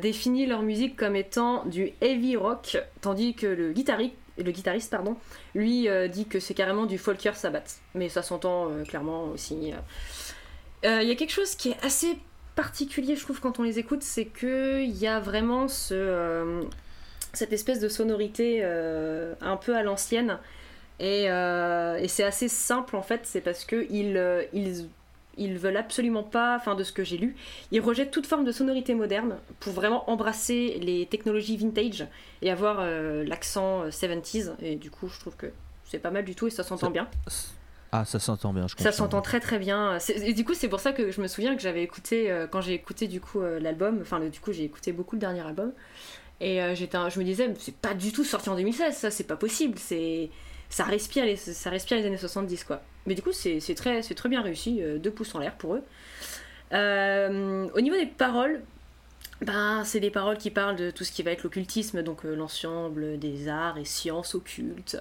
définit 0.01 0.47
leur 0.47 0.63
musique 0.63 0.97
comme 0.97 1.17
étant 1.17 1.65
du 1.65 1.91
heavy 2.01 2.37
rock, 2.37 2.79
tandis 3.01 3.35
que 3.35 3.47
le 3.47 3.73
guitariste, 3.73 4.15
le 4.43 4.53
guitariste 4.53 4.91
pardon, 4.91 5.17
lui 5.55 5.89
dit 6.11 6.27
que 6.27 6.41
c'est 6.41 6.55
carrément 6.55 6.87
du 6.87 6.99
folker 6.99 7.35
sabbath. 7.35 7.81
Mais 7.95 8.09
ça 8.09 8.23
s'entend 8.23 8.69
clairement 8.87 9.25
aussi. 9.25 9.73
Il 10.85 11.03
y 11.03 11.11
a 11.11 11.15
quelque 11.15 11.33
chose 11.33 11.55
qui 11.55 11.71
est 11.71 11.85
assez 11.85 12.19
particulier, 12.55 13.17
je 13.17 13.23
trouve, 13.23 13.41
quand 13.41 13.59
on 13.59 13.63
les 13.63 13.79
écoute, 13.79 14.03
c'est 14.03 14.27
qu'il 14.27 14.97
y 14.97 15.07
a 15.07 15.21
vraiment 15.21 15.69
ce 15.69 16.67
cette 17.33 17.53
espèce 17.53 17.81
de 17.81 17.89
sonorité 17.89 18.61
euh, 18.63 19.35
un 19.41 19.57
peu 19.57 19.77
à 19.77 19.83
l'ancienne. 19.83 20.39
Euh, 21.01 21.97
et, 21.97 22.09
c'est 22.09 22.23
assez 22.23 22.49
simple 22.49 22.95
en 22.95 23.03
fait, 23.03 23.23
c'est 23.25 23.41
parce 23.41 23.65
que 23.65 23.87
ils, 23.91 24.17
euh, 24.17 24.45
ils, 24.53 24.89
ils, 25.37 25.59
veulent 25.59 25.77
absolument 25.77 26.23
pas, 26.23 26.57
enfin 26.57 26.75
de 26.75 26.85
ce 26.85 26.93
que 26.93 27.05
j'ai 27.05 27.17
lu, 27.17 27.37
ils 27.71 27.81
rejettent 27.81 28.11
toute 28.11 28.27
forme 28.27 28.45
de 28.45 28.53
sonorité 28.53 28.95
moderne 28.95 29.37
pour 29.61 29.73
vraiment 29.73 30.09
embrasser 30.11 30.79
les 30.81 31.07
technologies 31.07 31.57
vintage 31.57 32.07
et 32.43 32.51
avoir 32.51 32.85
l'accent 33.25 33.87
70s. 33.89 34.53
Et 34.61 34.77
du 34.77 34.91
coup, 34.91 35.09
je 35.09 35.19
trouve 35.21 35.37
que 35.37 35.47
c'est 35.85 35.99
pas 35.99 36.11
mal 36.11 36.25
du 36.25 36.35
tout 36.35 36.47
et 36.47 36.51
ça 36.51 36.63
s'entend 36.63 36.91
bien. 36.91 37.09
Ah, 37.93 38.05
ça 38.05 38.19
s'entend 38.19 38.53
bien, 38.53 38.67
je 38.67 38.83
Ça 38.83 38.93
s'entend 38.93 39.21
très 39.21 39.41
très 39.41 39.59
bien. 39.59 39.99
Et 40.09 40.33
du 40.33 40.45
coup, 40.45 40.55
c'est 40.55 40.69
pour 40.69 40.81
ça 40.81 40.93
que 40.93 41.11
je 41.11 41.21
me 41.21 41.29
souviens 41.29 41.55
que 41.55 41.63
j'avais 41.63 41.83
écouté, 41.83 42.35
quand 42.51 42.61
j'ai 42.61 42.75
écouté 42.75 43.07
du 43.07 43.21
coup 43.21 43.41
l'album, 43.41 43.99
enfin 44.01 44.21
du 44.21 44.41
coup 44.41 44.53
j'ai 44.53 44.65
écouté 44.65 44.93
beaucoup 44.93 45.17
le 45.17 45.21
dernier 45.21 45.41
album, 45.41 45.73
et 46.43 46.61
euh, 46.61 46.75
j'étais, 46.75 46.99
je 47.09 47.21
me 47.21 47.25
disais, 47.25 47.55
c'est 47.61 47.77
pas 47.77 47.95
du 47.95 48.11
tout 48.13 48.25
sorti 48.25 48.51
en 48.51 48.57
2016, 48.57 48.97
ça, 48.97 49.11
c'est 49.13 49.25
pas 49.25 49.37
possible. 49.37 49.79
C'est, 49.79 50.29
ça 50.73 50.85
respire 50.85 51.27
les, 51.27 52.07
années 52.07 52.17
70, 52.17 52.65
quoi. 52.65 52.81
Mais 53.07 53.15
du 53.15 53.21
coup, 53.21 53.33
c'est, 53.33 53.61
très, 53.75 54.29
bien 54.29 54.41
réussi, 54.41 54.83
euh, 54.83 54.99
deux 54.99 55.11
pouces 55.11 55.35
en 55.35 55.39
l'air 55.39 55.55
pour 55.57 55.75
eux. 55.75 55.83
Euh, 56.73 57.69
au 57.75 57.81
niveau 57.83 57.95
des 57.95 58.07
paroles, 58.07 58.63
ben, 59.43 59.85
c'est 59.85 60.01
des 60.01 60.11
paroles 60.11 60.39
qui 60.39 60.51
parlent 60.51 60.77
de 60.77 60.91
tout 60.91 61.05
ce 61.05 61.13
qui 61.13 61.23
va 61.23 61.31
être 61.33 61.43
l'occultisme, 61.43 62.03
donc 62.03 62.25
l'ensemble 62.25 63.19
des 63.19 63.49
arts 63.49 63.77
et 63.77 63.85
sciences 63.85 64.35
occultes, 64.35 64.97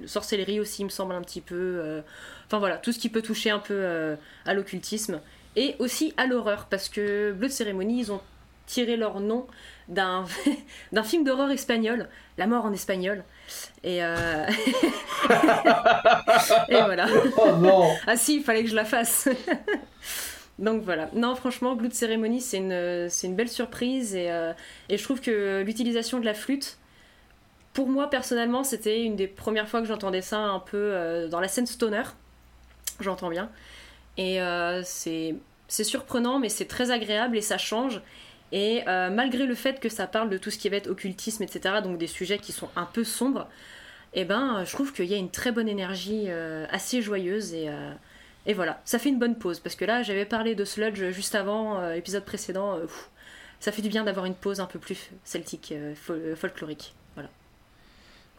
le 0.00 0.06
sorcellerie 0.06 0.60
aussi, 0.60 0.82
il 0.82 0.84
me 0.84 0.90
semble 0.90 1.14
un 1.14 1.22
petit 1.22 1.40
peu. 1.40 2.02
enfin 2.46 2.58
voilà, 2.58 2.76
tout 2.76 2.92
ce 2.92 3.00
qui 3.00 3.08
peut 3.08 3.22
toucher 3.22 3.50
un 3.50 3.58
peu 3.58 4.16
à 4.44 4.54
l'occultisme 4.54 5.20
et 5.56 5.74
aussi 5.78 6.14
à 6.18 6.26
l'horreur, 6.26 6.66
parce 6.66 6.88
que 6.88 7.32
Bleu 7.32 7.48
de 7.48 7.52
Cérémonie, 7.52 8.00
ils 8.00 8.12
ont 8.12 8.20
tiré 8.66 8.96
leur 8.96 9.18
nom 9.20 9.46
d'un 9.88 10.24
film 11.04 11.24
d'horreur 11.24 11.50
espagnol, 11.50 12.08
La 12.36 12.46
mort 12.46 12.66
en 12.66 12.72
espagnol. 12.72 13.24
Et, 13.84 14.02
euh... 14.02 14.46
et 16.68 16.82
voilà. 16.82 17.06
Oh 17.38 17.52
non 17.58 17.94
Ah 18.06 18.16
si, 18.16 18.36
il 18.36 18.42
fallait 18.42 18.64
que 18.64 18.70
je 18.70 18.74
la 18.74 18.84
fasse. 18.84 19.28
Donc 20.58 20.82
voilà. 20.82 21.10
Non, 21.14 21.34
franchement, 21.34 21.76
Blood 21.76 21.92
Ceremony, 21.92 22.40
c'est 22.40 22.58
une, 22.58 23.08
c'est 23.08 23.26
une 23.26 23.36
belle 23.36 23.48
surprise 23.48 24.14
et, 24.14 24.30
euh, 24.30 24.52
et 24.88 24.96
je 24.96 25.04
trouve 25.04 25.20
que 25.20 25.62
l'utilisation 25.62 26.18
de 26.18 26.24
la 26.24 26.34
flûte, 26.34 26.78
pour 27.74 27.88
moi 27.88 28.08
personnellement, 28.08 28.64
c'était 28.64 29.02
une 29.02 29.16
des 29.16 29.26
premières 29.26 29.68
fois 29.68 29.82
que 29.82 29.86
j'entendais 29.86 30.22
ça 30.22 30.38
un 30.38 30.60
peu 30.60 30.76
euh, 30.76 31.28
dans 31.28 31.40
la 31.40 31.48
scène 31.48 31.66
stoner. 31.66 32.04
J'entends 33.00 33.28
bien. 33.28 33.50
Et 34.16 34.38
c'est, 34.84 35.34
c'est 35.68 35.84
surprenant, 35.84 36.38
mais 36.38 36.48
c'est 36.48 36.64
très 36.64 36.90
agréable 36.90 37.36
et 37.36 37.42
ça 37.42 37.58
change. 37.58 38.00
Et 38.52 38.82
euh, 38.86 39.10
malgré 39.10 39.46
le 39.46 39.54
fait 39.54 39.80
que 39.80 39.88
ça 39.88 40.06
parle 40.06 40.30
de 40.30 40.38
tout 40.38 40.50
ce 40.50 40.58
qui 40.58 40.68
va 40.68 40.76
être 40.76 40.88
occultisme, 40.88 41.42
etc., 41.42 41.76
donc 41.82 41.98
des 41.98 42.06
sujets 42.06 42.38
qui 42.38 42.52
sont 42.52 42.68
un 42.76 42.84
peu 42.84 43.04
sombres, 43.04 43.48
eh 44.14 44.24
ben, 44.24 44.64
je 44.64 44.72
trouve 44.72 44.92
qu'il 44.92 45.06
y 45.06 45.14
a 45.14 45.16
une 45.16 45.30
très 45.30 45.52
bonne 45.52 45.68
énergie 45.68 46.26
euh, 46.28 46.66
assez 46.70 47.02
joyeuse 47.02 47.52
et, 47.52 47.68
euh, 47.68 47.92
et, 48.46 48.54
voilà, 48.54 48.80
ça 48.84 48.98
fait 48.98 49.08
une 49.08 49.18
bonne 49.18 49.36
pause 49.36 49.60
parce 49.60 49.74
que 49.74 49.84
là, 49.84 50.02
j'avais 50.02 50.24
parlé 50.24 50.54
de 50.54 50.64
Sludge 50.64 51.10
juste 51.10 51.34
avant, 51.34 51.90
épisode 51.92 52.24
précédent, 52.24 52.78
ça 53.58 53.72
fait 53.72 53.82
du 53.82 53.88
bien 53.88 54.04
d'avoir 54.04 54.26
une 54.26 54.34
pause 54.34 54.60
un 54.60 54.66
peu 54.66 54.78
plus 54.78 55.10
celtique, 55.24 55.74
folklorique. 56.36 56.94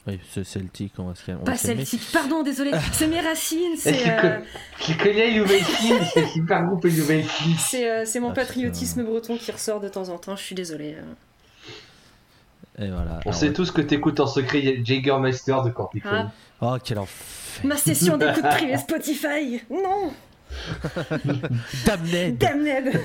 Oui, 0.07 0.19
c'est 0.31 0.45
celtique, 0.45 0.93
on 0.99 1.05
va 1.05 1.15
se 1.15 1.25
calmer. 1.25 1.43
Pas 1.43 1.57
celtique, 1.57 2.01
pardon, 2.13 2.41
désolé, 2.41 2.71
c'est 2.93 3.07
mes 3.07 3.19
racines. 3.19 3.75
C'est, 3.77 4.09
euh... 4.09 4.39
Tu 4.79 4.95
connais 4.95 5.31
Louvain-Film, 5.31 5.99
c'est 6.13 6.27
super 6.27 6.65
groupe 6.65 6.85
Louvain-Film. 6.85 7.55
C'est, 7.59 7.91
euh, 7.91 8.05
c'est 8.05 8.21
mon 8.21 8.29
ah, 8.29 8.33
patriotisme 8.33 9.03
breton 9.03 9.37
qui 9.37 9.51
ressort 9.51 9.81
de 9.81 9.89
temps 9.89 10.07
en 10.07 10.17
temps, 10.17 10.37
je 10.37 10.43
suis 10.43 10.55
désolé. 10.55 10.95
Euh. 10.95 12.85
Et 12.85 12.89
voilà. 12.89 13.19
On 13.25 13.33
sait 13.33 13.51
tous 13.51 13.71
que 13.71 13.81
t'écoutes 13.81 14.19
en 14.19 14.27
secret 14.27 14.81
Master 15.19 15.63
de 15.63 15.71
Corpicon. 15.71 16.09
Ah. 16.09 16.31
Oh, 16.61 16.77
quel 16.81 16.99
enfer. 16.99 17.65
Ma 17.65 17.75
session 17.75 18.17
d'écoute 18.17 18.43
privée 18.43 18.77
Spotify 18.77 19.61
Non 19.69 20.13
Damned 21.85 22.37
Damned 22.37 23.01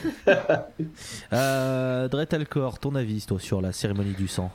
euh, 1.32 2.08
Dretalcor, 2.08 2.78
ton 2.78 2.94
avis 2.94 3.26
toi, 3.26 3.40
sur 3.40 3.60
la 3.60 3.72
cérémonie 3.72 4.14
du 4.14 4.28
sang? 4.28 4.52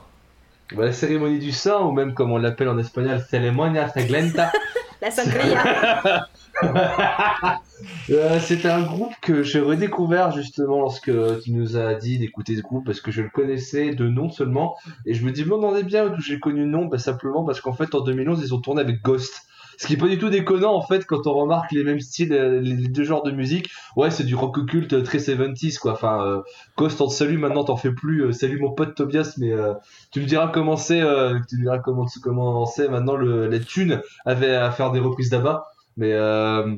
La 0.76 0.92
cérémonie 0.92 1.40
du 1.40 1.52
sang, 1.52 1.90
ou 1.90 1.92
même 1.92 2.14
comme 2.14 2.32
on 2.32 2.38
l'appelle 2.38 2.70
en 2.70 2.78
espagnol, 2.78 3.24
Ceremonia 3.30 3.88
Saglenta, 3.90 4.52
La 5.02 5.12
sangria. 5.12 6.28
Euh, 8.10 8.40
C'était 8.40 8.70
un 8.70 8.82
groupe 8.82 9.14
que 9.22 9.44
j'ai 9.44 9.60
redécouvert 9.60 10.32
justement 10.32 10.80
lorsque 10.80 11.12
tu 11.44 11.52
nous 11.52 11.78
as 11.78 11.94
dit 11.94 12.18
d'écouter 12.18 12.56
ce 12.56 12.62
groupe 12.62 12.84
parce 12.84 13.00
que 13.00 13.12
je 13.12 13.22
le 13.22 13.30
connaissais 13.30 13.94
de 13.94 14.08
nom 14.08 14.32
seulement. 14.32 14.76
Et 15.06 15.14
je 15.14 15.24
me 15.24 15.32
dis 15.32 15.44
bon 15.44 15.64
on 15.64 15.76
est 15.76 15.84
bien 15.84 16.06
où 16.08 16.20
j'ai 16.20 16.40
connu 16.40 16.62
le 16.62 16.70
nom? 16.70 16.86
Bah, 16.86 16.98
simplement 16.98 17.44
parce 17.44 17.62
qu'en 17.62 17.74
fait 17.74 17.94
en 17.94 18.02
2011 18.02 18.42
ils 18.44 18.56
ont 18.56 18.60
tourné 18.60 18.82
avec 18.82 19.04
Ghost 19.04 19.44
ce 19.78 19.88
qui 19.88 19.94
est 19.94 19.98
pas 19.98 20.08
du 20.08 20.18
tout 20.18 20.30
déconnant 20.30 20.74
en 20.74 20.82
fait 20.82 21.06
quand 21.06 21.28
on 21.28 21.34
remarque 21.34 21.72
les 21.72 21.84
mêmes 21.84 22.00
styles 22.00 22.34
euh, 22.34 22.60
les 22.60 22.88
deux 22.88 23.04
genres 23.04 23.24
de 23.24 23.32
musique 23.32 23.70
ouais 23.96 24.12
c'est 24.12 24.24
du 24.24 24.36
rock 24.36 24.58
occulte 24.58 25.04
très 25.04 25.20
70s 25.20 25.78
quoi. 25.80 25.94
Enfin 25.94 26.26
euh, 26.26 26.42
Ghost 26.78 27.00
on 27.00 27.10
salue 27.10 27.38
maintenant 27.38 27.64
t'en 27.64 27.78
fais 27.78 27.92
plus 27.92 28.26
euh, 28.26 28.32
salut 28.32 28.60
mon 28.60 28.72
pote 28.72 28.96
Tobias 28.96 29.36
mais 29.38 29.52
euh, 29.52 29.74
tu 30.12 30.20
me 30.20 30.26
diras 30.26 30.48
comment 30.48 30.76
c'est 30.76 31.02
euh, 31.02 31.40
tu 31.48 31.58
me 31.58 31.62
diras 31.64 31.80
comment 31.80 32.08
comment 32.22 32.66
c'est 32.66 32.90
maintenant 32.90 33.16
le, 33.16 33.48
les 33.48 33.62
thunes 33.62 34.02
avaient 34.26 34.56
à 34.56 34.72
faire 34.72 34.92
des 34.92 35.00
reprises 35.00 35.30
d'Abba 35.30 35.68
mais 35.96 36.14
euh, 36.14 36.76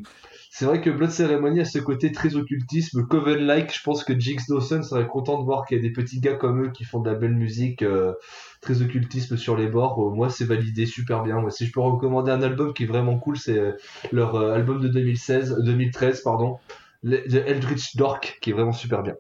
c'est 0.60 0.66
vrai 0.66 0.82
que 0.82 0.90
Blood 0.90 1.12
Ceremony 1.12 1.62
a 1.62 1.66
ce 1.66 1.80
côté 1.80 2.12
très 2.12 2.36
occultisme, 2.36 3.08
Coven-like. 3.08 3.74
Je 3.74 3.82
pense 3.82 4.04
que 4.04 4.20
Jigs 4.20 4.42
Dawson 4.50 4.84
serait 4.84 5.08
content 5.08 5.40
de 5.40 5.46
voir 5.46 5.66
qu'il 5.66 5.78
y 5.78 5.80
a 5.80 5.82
des 5.82 5.94
petits 5.94 6.20
gars 6.20 6.34
comme 6.34 6.66
eux 6.66 6.70
qui 6.70 6.84
font 6.84 7.00
de 7.00 7.10
la 7.10 7.16
belle 7.16 7.34
musique, 7.34 7.82
euh, 7.82 8.12
très 8.60 8.82
occultisme 8.82 9.38
sur 9.38 9.56
les 9.56 9.68
bords. 9.68 10.06
Euh, 10.06 10.14
moi, 10.14 10.30
c'est 10.30 10.44
validé 10.44 10.86
super 10.86 11.24
bien. 11.24 11.40
Moi, 11.40 11.50
si 11.50 11.66
je 11.66 11.72
peux 11.72 11.80
recommander 11.80 12.34
un 12.34 12.42
album 12.42 12.74
qui 12.74 12.84
est 12.84 12.88
vraiment 12.88 13.18
cool, 13.18 13.38
c'est 13.38 13.58
euh, 13.58 13.72
leur 14.12 14.36
album 14.36 14.82
de 14.82 14.90
2016, 14.90 15.60
2013, 15.64 16.24
pardon, 16.24 16.58
The 17.06 17.36
Eldritch 17.48 17.96
Dork, 17.96 18.40
qui 18.42 18.50
est 18.50 18.54
vraiment 18.54 18.74
super 18.74 19.02
bien. 19.02 19.16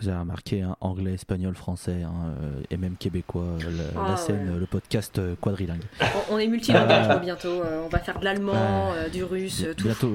Vous 0.00 0.08
avez 0.08 0.18
remarqué, 0.18 0.62
hein, 0.62 0.76
anglais, 0.80 1.12
espagnol, 1.14 1.54
français 1.54 2.02
hein, 2.04 2.12
euh, 2.42 2.62
et 2.70 2.76
même 2.76 2.96
québécois, 2.96 3.42
euh, 3.42 3.70
la, 3.94 4.00
Ah, 4.00 4.10
la 4.12 4.16
scène, 4.16 4.50
ouais. 4.52 4.58
le 4.58 4.66
podcast 4.66 5.18
euh, 5.18 5.34
quadrilingue. 5.40 5.82
On, 6.30 6.34
on 6.34 6.38
est 6.38 6.46
multilingue 6.48 6.90
Euh. 6.90 7.18
bientôt. 7.18 7.48
euh, 7.62 7.82
on 7.84 7.88
va 7.88 7.98
faire 7.98 8.18
de 8.18 8.24
l'allemand, 8.24 8.92
euh, 8.94 9.08
du 9.08 9.22
russe, 9.22 9.64
tout. 9.76 9.84
Bientôt, 9.84 10.10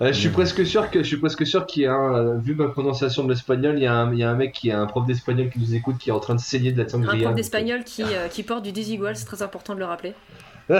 ouais. 0.00 0.12
Je 0.12 0.18
suis 0.18 0.28
presque 0.30 0.64
sûr 0.64 0.90
que 0.90 1.02
je 1.02 1.08
suis 1.08 1.16
presque 1.16 1.44
sûr 1.46 1.66
qu'il 1.66 1.82
y 1.82 1.86
a 1.86 1.92
un, 1.92 2.38
vu 2.38 2.54
ma 2.54 2.68
prononciation 2.68 3.24
de 3.24 3.30
l'espagnol, 3.30 3.76
il 3.76 3.82
y 3.82 3.86
a 3.86 3.92
un, 3.94 4.12
il 4.12 4.18
y 4.20 4.22
a 4.22 4.30
un 4.30 4.34
mec 4.36 4.52
qui 4.52 4.68
est 4.68 4.72
un 4.72 4.86
prof 4.86 5.04
d'espagnol 5.04 5.50
qui 5.50 5.58
nous 5.58 5.74
écoute 5.74 5.98
qui 5.98 6.10
est 6.10 6.12
en 6.12 6.20
train 6.20 6.34
de 6.36 6.40
saigner 6.40 6.70
de 6.72 6.78
la 6.78 6.84
Un 6.84 6.88
sangria. 6.88 7.24
prof 7.24 7.34
d'espagnol 7.34 7.82
qui, 7.84 8.02
euh, 8.04 8.28
qui 8.28 8.44
porte 8.44 8.62
du 8.62 8.72
désigual, 8.72 9.16
c'est 9.16 9.24
très 9.26 9.42
important 9.42 9.74
de 9.74 9.80
le 9.80 9.84
rappeler. 9.86 10.14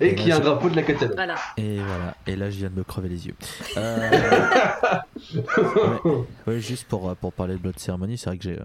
Et 0.00 0.14
qui 0.14 0.32
a 0.32 0.36
un 0.36 0.40
drapeau 0.40 0.68
de 0.70 0.76
la 0.76 0.82
Catalogne. 0.82 1.14
Voilà. 1.14 1.34
Et 1.56 1.76
voilà, 1.76 2.14
et 2.26 2.36
là 2.36 2.50
je 2.50 2.56
viens 2.58 2.70
de 2.70 2.74
me 2.76 2.84
crever 2.84 3.08
les 3.08 3.26
yeux. 3.26 3.34
Euh, 3.76 4.10
ouais, 5.36 6.24
ouais, 6.46 6.60
juste 6.60 6.86
pour, 6.88 7.08
euh, 7.08 7.14
pour 7.14 7.32
parler 7.32 7.54
de 7.54 7.58
Blood 7.60 7.78
Ceremony, 7.78 8.16
c'est 8.18 8.30
vrai 8.30 8.38
que 8.38 8.44
j'ai, 8.44 8.58
euh, 8.58 8.64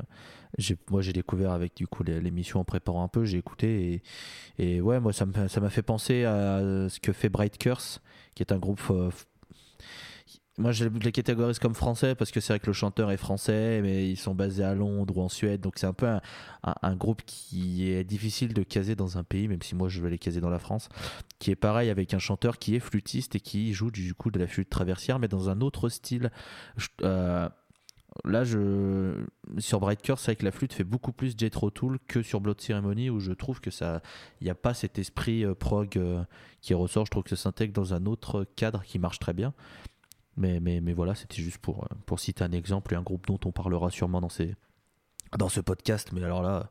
j'ai, 0.57 0.77
moi 0.89 1.01
j'ai 1.01 1.13
découvert 1.13 1.51
avec 1.51 1.75
du 1.75 1.87
coup 1.87 2.03
l'émission 2.03 2.59
en 2.59 2.63
préparant 2.63 3.03
un 3.03 3.07
peu, 3.07 3.25
j'ai 3.25 3.37
écouté 3.37 4.01
et, 4.59 4.63
et 4.75 4.81
ouais, 4.81 4.99
moi 4.99 5.13
ça 5.13 5.25
me- 5.25 5.47
ça 5.47 5.59
m'a 5.59 5.69
fait 5.69 5.81
penser 5.81 6.23
à 6.25 6.59
ce 6.89 6.99
que 6.99 7.11
fait 7.13 7.29
Bright 7.29 7.57
Curse, 7.57 8.01
qui 8.35 8.43
est 8.43 8.51
un 8.51 8.57
groupe. 8.57 8.81
Moi 10.57 10.71
je 10.71 10.85
les 10.85 11.11
catégorise 11.11 11.59
comme 11.59 11.75
français 11.75 12.15
parce 12.15 12.31
que 12.31 12.39
c'est 12.39 12.53
vrai 12.53 12.59
que 12.59 12.67
le 12.67 12.73
chanteur 12.73 13.11
est 13.11 13.17
français, 13.17 13.81
mais 13.81 14.09
ils 14.09 14.17
sont 14.17 14.33
basés 14.33 14.63
à 14.63 14.73
Londres 14.73 15.17
ou 15.17 15.21
en 15.21 15.29
Suède, 15.29 15.61
donc 15.61 15.73
c'est 15.77 15.87
un 15.87 15.93
peu 15.93 16.07
un, 16.63 16.95
groupe 16.95 17.21
qui 17.25 17.89
est 17.89 18.03
difficile 18.03 18.53
de 18.53 18.63
caser 18.63 18.95
dans 18.95 19.17
un 19.17 19.23
pays, 19.23 19.47
même 19.47 19.61
si 19.61 19.75
moi 19.75 19.89
je 19.89 20.01
vais 20.01 20.09
les 20.09 20.17
caser 20.17 20.39
dans 20.39 20.49
la 20.49 20.59
France 20.59 20.87
qui 21.39 21.51
est 21.51 21.55
pareil 21.55 21.89
avec 21.89 22.13
un 22.13 22.19
chanteur 22.19 22.57
qui 22.57 22.75
est 22.75 22.79
flûtiste 22.79 23.35
et 23.35 23.39
qui 23.39 23.73
joue 23.73 23.91
du 23.91 24.13
coup 24.13 24.31
de 24.31 24.39
la 24.39 24.47
flûte 24.47 24.69
traversière 24.69 25.19
mais 25.19 25.27
dans 25.27 25.49
un 25.49 25.59
autre 25.61 25.89
style. 25.89 26.31
Euh, 27.01 27.49
là, 28.23 28.43
sur 29.57 29.79
Bright 29.79 30.01
Curse, 30.01 30.21
c'est 30.21 30.31
vrai 30.31 30.35
que 30.37 30.45
la 30.45 30.51
flûte 30.51 30.73
fait 30.73 30.83
beaucoup 30.83 31.11
plus 31.11 31.35
Jethro 31.37 31.69
Tull 31.69 31.99
que 32.07 32.21
sur 32.21 32.39
Blood 32.39 32.61
Ceremony 32.61 33.09
où 33.09 33.19
je 33.19 33.33
trouve 33.33 33.59
que 33.59 33.71
ça, 33.71 34.01
il 34.39 34.45
n'y 34.45 34.49
a 34.49 34.55
pas 34.55 34.73
cet 34.73 34.97
esprit 34.99 35.43
euh, 35.43 35.53
prog 35.53 35.97
euh, 35.97 36.23
qui 36.61 36.73
ressort. 36.73 37.05
Je 37.05 37.11
trouve 37.11 37.23
que 37.23 37.35
ça 37.35 37.43
s'intègre 37.43 37.73
dans 37.73 37.93
un 37.93 38.05
autre 38.05 38.45
cadre 38.55 38.83
qui 38.83 38.99
marche 38.99 39.19
très 39.19 39.33
bien. 39.33 39.53
Mais, 40.37 40.59
mais, 40.59 40.81
mais 40.81 40.93
voilà, 40.93 41.15
c'était 41.15 41.41
juste 41.41 41.59
pour, 41.59 41.83
euh, 41.83 41.95
pour 42.05 42.19
citer 42.19 42.43
un 42.43 42.51
exemple 42.51 42.93
et 42.93 42.97
un 42.97 43.01
groupe 43.01 43.25
dont 43.27 43.39
on 43.45 43.51
parlera 43.51 43.89
sûrement 43.89 44.19
dans, 44.21 44.29
ces, 44.29 44.55
dans 45.37 45.49
ce 45.49 45.61
podcast. 45.61 46.09
Mais 46.11 46.23
alors 46.23 46.41
là, 46.41 46.69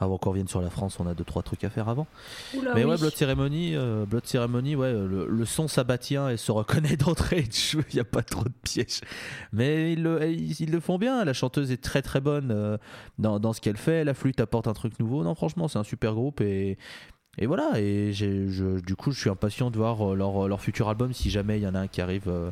avant 0.00 0.18
qu'on 0.18 0.30
revienne 0.30 0.48
sur 0.48 0.60
la 0.60 0.70
France, 0.70 0.98
on 0.98 1.06
a 1.06 1.14
deux, 1.14 1.22
trois 1.24 1.42
trucs 1.44 1.62
à 1.62 1.70
faire 1.70 1.88
avant. 1.88 2.08
Oula, 2.56 2.74
Mais 2.74 2.82
oui. 2.84 2.90
ouais, 2.90 2.98
Blood 2.98 3.14
Ceremony, 3.14 3.76
euh, 3.76 4.04
Blood 4.04 4.26
Ceremony, 4.26 4.74
ouais, 4.74 4.92
le, 4.92 5.28
le 5.28 5.44
son 5.44 5.68
sabbatien 5.68 6.28
et 6.28 6.36
se 6.36 6.50
reconnaît 6.50 6.96
d'entrée 6.98 7.42
de 7.42 7.52
jeu, 7.52 7.84
il 7.90 7.94
n'y 7.94 8.00
a 8.00 8.04
pas 8.04 8.22
trop 8.22 8.44
de 8.44 8.52
pièges. 8.64 9.00
Mais 9.52 9.92
ils 9.92 10.02
le, 10.02 10.28
ils, 10.28 10.60
ils 10.60 10.70
le 10.72 10.80
font 10.80 10.98
bien, 10.98 11.24
la 11.24 11.32
chanteuse 11.32 11.70
est 11.70 11.82
très 11.82 12.02
très 12.02 12.20
bonne 12.20 12.50
euh, 12.50 12.76
dans, 13.18 13.38
dans 13.38 13.52
ce 13.52 13.60
qu'elle 13.60 13.76
fait, 13.76 14.02
la 14.04 14.14
flûte 14.14 14.40
apporte 14.40 14.66
un 14.66 14.74
truc 14.74 14.98
nouveau. 14.98 15.22
Non, 15.22 15.36
franchement, 15.36 15.68
c'est 15.68 15.78
un 15.78 15.84
super 15.84 16.14
groupe 16.14 16.40
et, 16.40 16.76
et 17.38 17.46
voilà. 17.46 17.80
Et 17.80 18.12
je, 18.12 18.80
du 18.80 18.96
coup, 18.96 19.12
je 19.12 19.20
suis 19.20 19.30
impatient 19.30 19.70
de 19.70 19.76
voir 19.76 20.12
euh, 20.12 20.16
leur, 20.16 20.48
leur 20.48 20.60
futur 20.60 20.88
album 20.88 21.12
si 21.12 21.30
jamais 21.30 21.58
il 21.58 21.62
y 21.62 21.66
en 21.68 21.74
a 21.76 21.80
un 21.80 21.86
qui 21.86 22.00
arrive, 22.00 22.28
euh, 22.28 22.50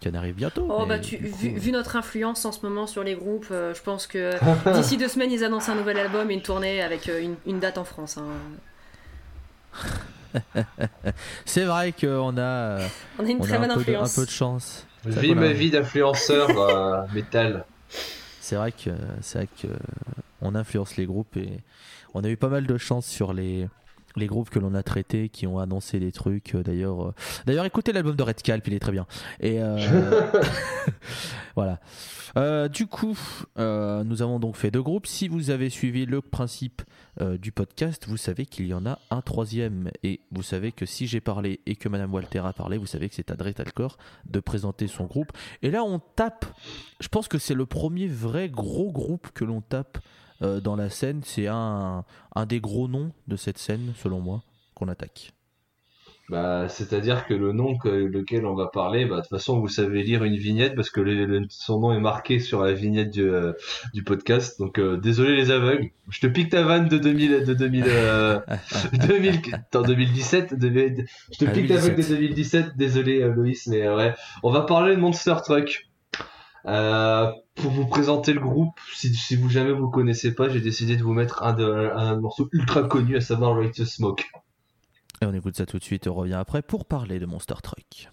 qui 0.00 0.08
en 0.10 0.14
arrive 0.14 0.34
bientôt. 0.34 0.66
Oh 0.70 0.84
bah 0.86 0.98
tu, 0.98 1.16
du 1.18 1.30
coup, 1.30 1.36
vu, 1.38 1.54
euh, 1.54 1.58
vu 1.58 1.72
notre 1.72 1.96
influence 1.96 2.44
en 2.44 2.52
ce 2.52 2.60
moment 2.66 2.86
sur 2.86 3.02
les 3.02 3.14
groupes, 3.14 3.48
euh, 3.50 3.72
je 3.74 3.82
pense 3.82 4.06
que 4.06 4.32
d'ici 4.76 4.96
deux 4.98 5.08
semaines 5.08 5.30
ils 5.32 5.42
annoncent 5.44 5.72
un 5.72 5.74
nouvel 5.76 5.98
album 5.98 6.30
et 6.30 6.34
une 6.34 6.42
tournée 6.42 6.82
avec 6.82 7.08
euh, 7.08 7.20
une, 7.22 7.36
une 7.46 7.60
date 7.60 7.78
en 7.78 7.84
France. 7.84 8.18
hein. 8.18 8.24
C'est 11.44 11.64
vrai 11.64 11.92
qu'on 11.92 12.36
a, 12.38 12.78
On 13.18 13.24
a 13.24 13.28
une 13.30 13.38
on 13.38 13.42
très 13.42 13.54
a 13.54 13.58
bonne 13.58 13.70
un, 13.70 13.74
peu 13.76 13.84
de, 13.84 13.90
un 13.96 14.02
influence. 14.02 14.14
peu 14.14 14.24
de 14.26 14.30
chance. 14.30 14.86
Vrai 15.04 15.20
Vis 15.20 15.34
ma 15.34 15.52
vie 15.52 15.70
d'influenceur 15.70 16.50
euh, 16.58 17.02
métal. 17.14 17.64
C'est 18.40 18.56
vrai 18.56 18.72
que 18.72 18.90
c'est 19.22 19.38
vrai 19.38 19.48
que 19.62 19.68
on 20.42 20.54
influence 20.54 20.96
les 20.96 21.06
groupes 21.06 21.36
et 21.36 21.60
on 22.14 22.22
a 22.22 22.28
eu 22.28 22.36
pas 22.36 22.48
mal 22.48 22.66
de 22.66 22.76
chance 22.76 23.06
sur 23.06 23.32
les 23.32 23.68
les 24.16 24.26
groupes 24.26 24.50
que 24.50 24.58
l'on 24.58 24.74
a 24.74 24.82
traités 24.82 25.28
qui 25.28 25.46
ont 25.46 25.58
annoncé 25.58 26.00
des 26.00 26.12
trucs 26.12 26.54
euh, 26.54 26.62
d'ailleurs 26.62 27.08
euh, 27.08 27.14
d'ailleurs 27.46 27.64
écoutez 27.64 27.92
l'album 27.92 28.16
de 28.16 28.22
Red 28.22 28.40
Scalp 28.40 28.66
il 28.66 28.74
est 28.74 28.78
très 28.78 28.92
bien. 28.92 29.06
Et 29.40 29.62
euh, 29.62 29.76
voilà. 31.56 31.80
Euh, 32.36 32.68
du 32.68 32.86
coup 32.86 33.16
nous 33.56 34.22
avons 34.22 34.38
donc 34.38 34.56
fait 34.56 34.70
deux 34.70 34.82
groupes. 34.82 35.06
Si 35.06 35.28
vous 35.28 35.50
avez 35.50 35.70
suivi 35.70 36.06
le 36.06 36.20
principe 36.20 36.82
du 37.20 37.50
podcast 37.50 38.06
vous 38.08 38.18
savez 38.18 38.44
qu'il 38.44 38.66
y 38.66 38.74
en 38.74 38.86
a 38.86 38.98
un 39.10 39.22
troisième. 39.22 39.90
Et 40.02 40.20
vous 40.30 40.42
savez 40.42 40.72
que 40.72 40.86
si 40.86 41.06
j'ai 41.06 41.20
parlé 41.20 41.60
et 41.66 41.76
que 41.76 41.88
Madame 41.88 42.12
Walter 42.12 42.40
a 42.44 42.52
parlé 42.52 42.78
vous 42.78 42.86
savez 42.86 43.08
que 43.08 43.14
c'est 43.14 43.30
à 43.30 43.36
Dretalcor 43.36 43.96
de 44.26 44.40
présenter 44.40 44.86
son 44.86 45.04
groupe. 45.04 45.32
Et 45.62 45.70
là 45.70 45.82
on 45.82 45.98
tape. 45.98 46.46
Je 47.00 47.08
pense 47.08 47.28
que 47.28 47.38
c'est 47.38 47.54
le 47.54 47.66
premier 47.66 48.06
vrai 48.06 48.48
gros 48.48 48.90
groupe 48.92 49.28
que 49.32 49.44
l'on 49.44 49.60
tape 49.60 49.98
euh, 50.42 50.60
dans 50.60 50.76
la 50.76 50.90
scène. 50.90 51.20
C'est 51.24 51.46
un, 51.48 52.04
un 52.34 52.46
des 52.46 52.60
gros 52.60 52.88
noms 52.88 53.12
de 53.28 53.36
cette 53.36 53.58
scène, 53.58 53.92
selon 53.96 54.20
moi, 54.20 54.42
qu'on 54.74 54.88
attaque. 54.88 55.32
Bah, 56.28 56.68
c'est-à-dire 56.68 57.24
que 57.26 57.34
le 57.34 57.52
nom 57.52 57.78
que, 57.78 57.88
lequel 57.88 58.46
on 58.46 58.54
va 58.56 58.66
parler, 58.66 59.04
bah, 59.06 59.18
de 59.18 59.20
toute 59.20 59.30
façon, 59.30 59.60
vous 59.60 59.68
savez 59.68 60.02
lire 60.02 60.24
une 60.24 60.34
vignette 60.34 60.74
parce 60.74 60.90
que 60.90 61.00
le- 61.00 61.24
le- 61.24 61.46
son 61.50 61.78
nom 61.78 61.92
est 61.92 62.00
marqué 62.00 62.40
sur 62.40 62.64
la 62.64 62.72
vignette 62.72 63.10
du, 63.10 63.22
euh, 63.22 63.52
du 63.94 64.02
podcast. 64.02 64.58
Donc, 64.58 64.80
euh, 64.80 64.96
désolé 64.96 65.36
les 65.36 65.52
aveugles. 65.52 65.90
Je 66.10 66.18
te 66.18 66.26
pique 66.26 66.50
ta 66.50 66.64
vanne 66.64 66.88
de 66.88 66.98
2000, 66.98 67.44
de 67.44 67.54
2000, 67.54 67.84
euh, 67.86 68.40
2000, 69.06 69.40
attends, 69.52 69.82
2017, 69.82 70.58
de- 70.58 70.68
je 70.68 71.38
te 71.38 71.44
Ah, 71.44 71.50
pique 71.52 71.68
ta 71.68 71.76
vanne 71.76 71.94
de 71.94 72.02
2017. 72.02 72.18
2017. 72.18 72.76
Désolé, 72.76 73.20
Loïs, 73.28 73.64
mais 73.68 73.88
ouais. 73.88 74.12
On 74.42 74.50
va 74.50 74.62
parler 74.62 74.96
de 74.96 75.00
Monster 75.00 75.36
Truck. 75.44 75.88
Euh, 76.66 77.32
pour 77.54 77.70
vous 77.70 77.86
présenter 77.86 78.32
le 78.32 78.40
groupe, 78.40 78.78
si, 78.94 79.36
vous 79.36 79.48
jamais 79.48 79.72
vous 79.72 79.88
connaissez 79.88 80.34
pas, 80.34 80.48
j'ai 80.48 80.60
décidé 80.60 80.96
de 80.96 81.02
vous 81.02 81.12
mettre 81.12 81.42
un, 81.42 81.56
un 81.58 82.16
morceau 82.20 82.48
ultra 82.52 82.82
connu, 82.82 83.16
à 83.16 83.20
savoir 83.20 83.56
Righteous 83.56 83.86
Smoke. 83.86 84.24
Et 85.22 85.26
on 85.26 85.32
écoute 85.32 85.56
ça 85.56 85.64
tout 85.64 85.78
de 85.78 85.84
suite 85.84 86.06
on 86.08 86.14
revient 86.14 86.34
après 86.34 86.62
pour 86.62 86.84
parler 86.84 87.18
de 87.18 87.26
Monster 87.26 87.54
Truck. 87.62 88.10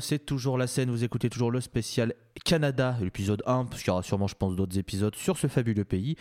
c'est 0.00 0.18
toujours 0.18 0.58
la 0.58 0.66
scène. 0.66 0.90
Vous 0.90 1.04
écoutez 1.04 1.30
toujours 1.30 1.50
le 1.50 1.60
spécial 1.60 2.14
Canada, 2.44 2.96
l'épisode 3.00 3.42
1, 3.46 3.66
parce 3.66 3.82
qu'il 3.82 3.88
y 3.88 3.90
aura 3.90 4.02
sûrement, 4.02 4.26
je 4.26 4.34
pense, 4.34 4.56
d'autres 4.56 4.78
épisodes 4.78 5.14
sur 5.14 5.38
ce 5.38 5.46
fabuleux 5.46 5.84
pays. 5.84 6.16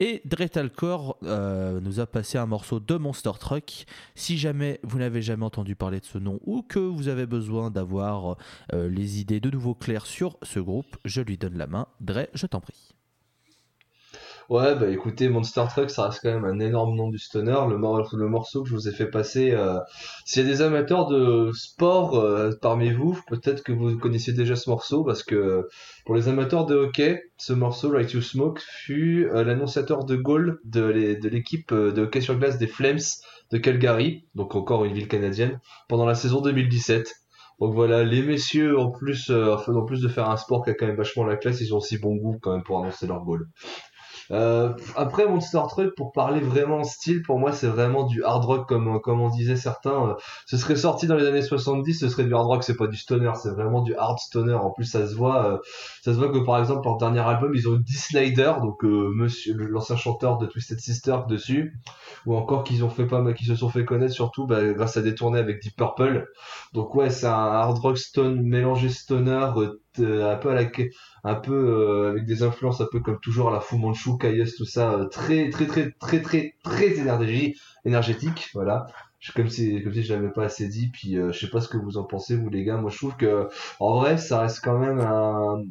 Et 0.00 0.22
Dretalcor 0.24 1.18
euh, 1.22 1.80
nous 1.80 2.00
a 2.00 2.06
passé 2.06 2.38
un 2.38 2.46
morceau 2.46 2.80
de 2.80 2.96
Monster 2.96 3.32
Truck. 3.38 3.84
Si 4.14 4.38
jamais 4.38 4.80
vous 4.82 4.98
n'avez 4.98 5.22
jamais 5.22 5.44
entendu 5.44 5.76
parler 5.76 6.00
de 6.00 6.04
ce 6.04 6.18
nom 6.18 6.40
ou 6.44 6.62
que 6.62 6.78
vous 6.78 7.08
avez 7.08 7.26
besoin 7.26 7.70
d'avoir 7.70 8.36
euh, 8.72 8.88
les 8.88 9.20
idées 9.20 9.40
de 9.40 9.50
nouveau 9.50 9.74
claires 9.74 10.06
sur 10.06 10.36
ce 10.42 10.60
groupe, 10.60 10.96
je 11.04 11.20
lui 11.20 11.38
donne 11.38 11.56
la 11.56 11.66
main. 11.66 11.86
Dre, 12.00 12.26
je 12.34 12.46
t'en 12.46 12.60
prie. 12.60 12.91
Ouais, 14.52 14.74
bah 14.74 14.90
écoutez, 14.90 15.30
Monster 15.30 15.64
Truck, 15.70 15.88
ça 15.88 16.08
reste 16.08 16.20
quand 16.22 16.30
même 16.30 16.44
un 16.44 16.60
énorme 16.60 16.94
nom 16.94 17.08
du 17.08 17.16
stoner. 17.16 17.56
Le, 17.70 17.78
morceau 17.78 18.62
que 18.62 18.68
je 18.68 18.74
vous 18.74 18.86
ai 18.86 18.92
fait 18.92 19.06
passer, 19.06 19.52
euh, 19.52 19.78
s'il 20.26 20.42
y 20.42 20.46
a 20.46 20.48
des 20.50 20.60
amateurs 20.60 21.06
de 21.06 21.50
sport 21.54 22.16
euh, 22.16 22.50
parmi 22.60 22.92
vous, 22.92 23.18
peut-être 23.28 23.62
que 23.62 23.72
vous 23.72 23.96
connaissiez 23.96 24.34
déjà 24.34 24.54
ce 24.54 24.68
morceau, 24.68 25.04
parce 25.04 25.22
que 25.22 25.66
pour 26.04 26.14
les 26.14 26.28
amateurs 26.28 26.66
de 26.66 26.74
hockey, 26.74 27.22
ce 27.38 27.54
morceau, 27.54 27.92
Right 27.92 28.10
to 28.10 28.20
Smoke, 28.20 28.60
fut 28.60 29.26
euh, 29.32 29.42
l'annonciateur 29.42 30.04
de 30.04 30.16
goal 30.16 30.60
de 30.64 30.82
l'équipe 30.82 31.72
de 31.72 32.02
hockey 32.02 32.20
sur 32.20 32.38
glace 32.38 32.58
des 32.58 32.66
Flames 32.66 33.00
de 33.52 33.56
Calgary, 33.56 34.26
donc 34.34 34.54
encore 34.54 34.84
une 34.84 34.92
ville 34.92 35.08
canadienne, 35.08 35.60
pendant 35.88 36.04
la 36.04 36.14
saison 36.14 36.42
2017. 36.42 37.10
Donc 37.58 37.72
voilà, 37.72 38.04
les 38.04 38.20
messieurs, 38.20 38.78
en 38.78 38.90
plus, 38.90 39.30
en 39.30 39.84
plus 39.86 40.02
de 40.02 40.08
faire 40.08 40.28
un 40.28 40.36
sport 40.36 40.62
qui 40.62 40.70
a 40.70 40.74
quand 40.74 40.86
même 40.86 40.96
vachement 40.96 41.24
la 41.24 41.36
classe, 41.36 41.62
ils 41.62 41.72
ont 41.72 41.78
aussi 41.78 41.96
bon 41.96 42.16
goût 42.16 42.38
quand 42.42 42.52
même 42.52 42.64
pour 42.64 42.80
annoncer 42.80 43.06
leur 43.06 43.24
goal. 43.24 43.46
Euh, 44.30 44.72
après 44.96 45.26
Monster 45.26 45.60
Truck, 45.68 45.94
pour 45.96 46.12
parler 46.12 46.40
vraiment 46.40 46.78
en 46.78 46.84
style, 46.84 47.22
pour 47.22 47.38
moi 47.38 47.52
c'est 47.52 47.66
vraiment 47.66 48.04
du 48.04 48.22
hard 48.24 48.44
rock 48.44 48.68
comme 48.68 49.00
comme 49.00 49.20
on 49.20 49.28
disait 49.28 49.56
certains. 49.56 50.10
Euh, 50.10 50.14
ce 50.46 50.56
serait 50.56 50.76
sorti 50.76 51.06
dans 51.06 51.16
les 51.16 51.26
années 51.26 51.42
70, 51.42 51.94
ce 51.94 52.08
serait 52.08 52.24
du 52.24 52.34
hard 52.34 52.46
rock, 52.46 52.64
c'est 52.64 52.76
pas 52.76 52.86
du 52.86 52.96
stoner, 52.96 53.32
c'est 53.42 53.50
vraiment 53.50 53.82
du 53.82 53.94
hard 53.94 54.18
stoner. 54.18 54.54
En 54.54 54.70
plus 54.70 54.84
ça 54.84 55.06
se 55.06 55.14
voit, 55.14 55.46
euh, 55.46 55.58
ça 56.02 56.12
se 56.12 56.18
voit 56.18 56.30
que 56.30 56.38
par 56.38 56.58
exemple 56.58 56.82
leur 56.84 56.96
dernier 56.96 57.20
album 57.20 57.52
ils 57.54 57.68
ont 57.68 57.76
Dee 57.76 57.92
Snyder, 57.94 58.54
donc 58.62 58.82
Monsieur 58.82 59.54
l'ancien 59.54 59.96
chanteur 59.96 60.38
de 60.38 60.46
Twisted 60.46 60.80
Sister 60.80 61.18
dessus, 61.28 61.78
ou 62.26 62.36
encore 62.36 62.64
qu'ils 62.64 62.84
ont 62.84 62.90
fait 62.90 63.06
pas 63.06 63.22
qui 63.32 63.44
se 63.44 63.54
sont 63.54 63.68
fait 63.68 63.84
connaître 63.84 64.14
surtout 64.14 64.46
bah, 64.46 64.62
grâce 64.72 64.96
à 64.96 65.02
des 65.02 65.14
tournées 65.14 65.38
avec 65.38 65.62
Deep 65.62 65.76
Purple. 65.76 66.26
Donc 66.72 66.94
ouais 66.94 67.10
c'est 67.10 67.26
un 67.26 67.30
hard 67.30 67.78
rock 67.78 67.98
stone 67.98 68.40
mélangé 68.42 68.88
stoner 68.88 69.48
un 69.98 70.36
peu 70.36 70.50
à 70.50 70.54
la 70.54 70.64
un 71.24 71.34
peu 71.34 71.52
euh, 71.52 72.10
avec 72.10 72.24
des 72.24 72.42
influences 72.42 72.80
un 72.80 72.88
peu 72.90 73.00
comme 73.00 73.20
toujours 73.20 73.48
à 73.48 73.52
la 73.52 73.60
Fu 73.60 73.76
Manchu, 73.76 74.18
Kayes, 74.18 74.52
tout 74.56 74.64
ça, 74.64 74.92
euh, 74.92 75.06
très 75.06 75.50
très 75.50 75.66
très 75.66 75.90
très 75.92 76.20
très 76.20 76.54
très 76.62 76.98
énergie, 76.98 77.56
énergétique, 77.84 78.50
voilà. 78.54 78.86
Comme 79.36 79.48
si 79.48 79.82
comme 79.82 79.94
si 79.94 80.02
je 80.02 80.14
pas 80.28 80.44
assez 80.44 80.68
dit, 80.68 80.88
puis 80.88 81.16
euh, 81.16 81.30
je 81.32 81.38
sais 81.38 81.50
pas 81.50 81.60
ce 81.60 81.68
que 81.68 81.76
vous 81.76 81.96
en 81.96 82.04
pensez 82.04 82.36
vous 82.36 82.50
les 82.50 82.64
gars. 82.64 82.76
Moi 82.76 82.90
je 82.90 82.96
trouve 82.96 83.16
que 83.16 83.48
en 83.78 84.00
vrai 84.00 84.18
ça 84.18 84.40
reste 84.40 84.60
quand 84.64 84.78
même 84.78 84.98
un 85.00 85.64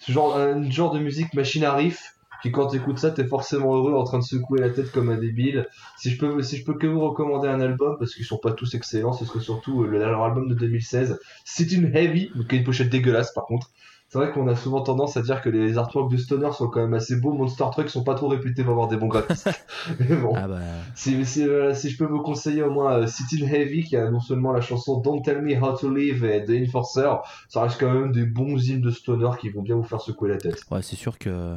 ce 0.00 0.12
genre 0.12 0.36
un 0.36 0.70
genre 0.70 0.92
de 0.92 0.98
musique 0.98 1.34
machine 1.34 1.64
à 1.64 1.74
riff 1.74 2.17
puis 2.40 2.52
quand 2.52 2.68
t'écoutes 2.68 2.98
ça, 2.98 3.10
t'es 3.10 3.26
forcément 3.26 3.74
heureux 3.74 3.94
en 3.94 4.04
train 4.04 4.18
de 4.18 4.24
secouer 4.24 4.60
la 4.60 4.70
tête 4.70 4.92
comme 4.92 5.08
un 5.10 5.16
débile. 5.16 5.66
Si 5.96 6.10
je 6.10 6.18
peux, 6.18 6.42
si 6.42 6.56
je 6.56 6.64
peux 6.64 6.74
que 6.74 6.86
vous 6.86 7.00
recommander 7.00 7.48
un 7.48 7.60
album, 7.60 7.96
parce 7.98 8.14
qu'ils 8.14 8.24
sont 8.24 8.38
pas 8.38 8.52
tous 8.52 8.74
excellents, 8.74 9.12
ce 9.12 9.24
serait 9.24 9.40
surtout 9.40 9.84
leur 9.84 10.22
album 10.22 10.48
de 10.48 10.54
2016, 10.54 11.18
C'est 11.44 11.72
une 11.72 11.94
Heavy, 11.94 12.30
qui 12.48 12.56
a 12.56 12.58
une 12.58 12.64
pochette 12.64 12.90
dégueulasse 12.90 13.32
par 13.32 13.44
contre 13.44 13.70
c'est 14.08 14.18
vrai 14.18 14.32
qu'on 14.32 14.48
a 14.48 14.56
souvent 14.56 14.80
tendance 14.80 15.18
à 15.18 15.22
dire 15.22 15.42
que 15.42 15.50
les 15.50 15.76
artworks 15.76 16.10
de 16.10 16.16
Stoner 16.16 16.50
sont 16.52 16.68
quand 16.68 16.80
même 16.80 16.94
assez 16.94 17.16
beaux. 17.16 17.34
Monster 17.34 17.66
Truck 17.70 17.90
sont 17.90 18.04
pas 18.04 18.14
trop 18.14 18.28
réputés 18.28 18.64
pour 18.64 18.72
avoir 18.72 18.88
des 18.88 18.96
bons 18.96 19.08
graphismes. 19.08 19.50
Mais 20.00 20.16
bon, 20.16 20.32
ah 20.34 20.48
bah... 20.48 20.60
si, 20.94 21.26
si, 21.26 21.46
si, 21.74 21.90
je 21.90 21.98
peux 21.98 22.06
vous 22.06 22.22
conseiller 22.22 22.62
au 22.62 22.70
moins 22.70 23.06
City 23.06 23.42
euh, 23.42 23.46
Heavy, 23.46 23.84
qui 23.84 23.96
a 23.98 24.10
non 24.10 24.20
seulement 24.20 24.52
la 24.52 24.62
chanson 24.62 25.00
Don't 25.00 25.22
Tell 25.22 25.42
Me 25.42 25.62
How 25.62 25.76
to 25.76 25.94
Live 25.94 26.24
et 26.24 26.42
The 26.42 26.66
Enforcer, 26.66 27.16
ça 27.50 27.62
reste 27.62 27.78
quand 27.78 27.92
même 27.92 28.10
des 28.10 28.24
bons 28.24 28.56
hymnes 28.66 28.80
de 28.80 28.90
Stoner 28.90 29.30
qui 29.38 29.50
vont 29.50 29.60
bien 29.60 29.76
vous 29.76 29.84
faire 29.84 30.00
secouer 30.00 30.30
la 30.30 30.38
tête. 30.38 30.62
Ouais, 30.70 30.80
c'est 30.80 30.96
sûr 30.96 31.18
que, 31.18 31.56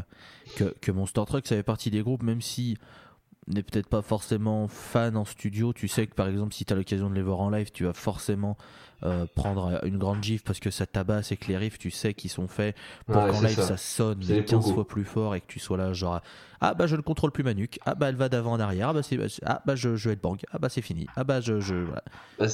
que, 0.58 0.76
que 0.82 0.92
Monster 0.92 1.24
Truck, 1.26 1.48
ça 1.48 1.56
fait 1.56 1.64
partie 1.64 1.90
des 1.90 2.02
groupes, 2.02 2.24
même 2.24 2.42
si 2.42 2.78
n'est 3.48 3.64
peut-être 3.64 3.88
pas 3.88 4.02
forcément 4.02 4.68
fan 4.68 5.18
en 5.18 5.26
studio, 5.26 5.74
tu 5.74 5.88
sais 5.88 6.08
que 6.08 6.14
par 6.14 6.28
exemple 6.28 6.54
si 6.54 6.66
tu 6.66 6.74
as 6.74 6.76
l'occasion 6.76 7.10
de 7.10 7.16
les 7.16 7.22
voir 7.22 7.40
en 7.40 7.50
live, 7.50 7.72
tu 7.72 7.86
vas 7.86 7.94
forcément 7.94 8.56
euh, 9.04 9.26
prendre 9.34 9.84
une 9.84 9.98
grande 9.98 10.24
gifle 10.24 10.44
parce 10.44 10.60
que 10.60 10.70
ça 10.70 10.86
tabasse 10.86 11.32
et 11.32 11.38
que 11.38 11.48
les 11.48 11.58
riffs, 11.58 11.80
tu 11.80 11.90
sais 11.90 12.14
qu'ils 12.14 12.30
sont 12.30 12.48
faits 12.48 12.76
pour 13.08 13.16
qu'en 13.16 13.42
live 13.42 13.60
ça, 13.60 13.78
sonne 13.78 14.24
15 14.46 14.74
fois 14.74 14.88
plus 14.88 15.06
fort 15.06 15.34
et 15.36 15.42
que 15.42 15.48
tu 15.48 15.60
sois 15.60 15.78
là 15.78 15.92
genre 15.92 16.22
ah 16.62 16.76
bah 16.76 16.86
je 16.86 16.96
ne 16.96 17.02
contrôle 17.02 17.32
plus 17.32 17.44
ma 17.44 17.56
nuque, 17.56 17.80
ah 17.86 17.96
bah 17.96 18.10
elle 18.10 18.16
va 18.16 18.30
d'avant 18.30 18.52
en 18.52 18.60
arrière, 18.60 18.90
ah 18.90 18.94
bah, 18.94 19.02
c'est, 19.02 19.18
ah 19.44 19.64
bah 19.66 19.76
je, 19.76 19.96
je 19.96 20.10
vais 20.10 20.14
être 20.14 20.22
bang, 20.22 20.38
ah 20.52 20.60
bah 20.60 20.70
c'est 20.70 20.84
fini, 20.84 21.08
ah 21.16 21.24
bah 21.24 21.42
je... 21.42 21.60
je 21.60 21.76
voilà. 21.76 22.04
Bah, 22.38 22.46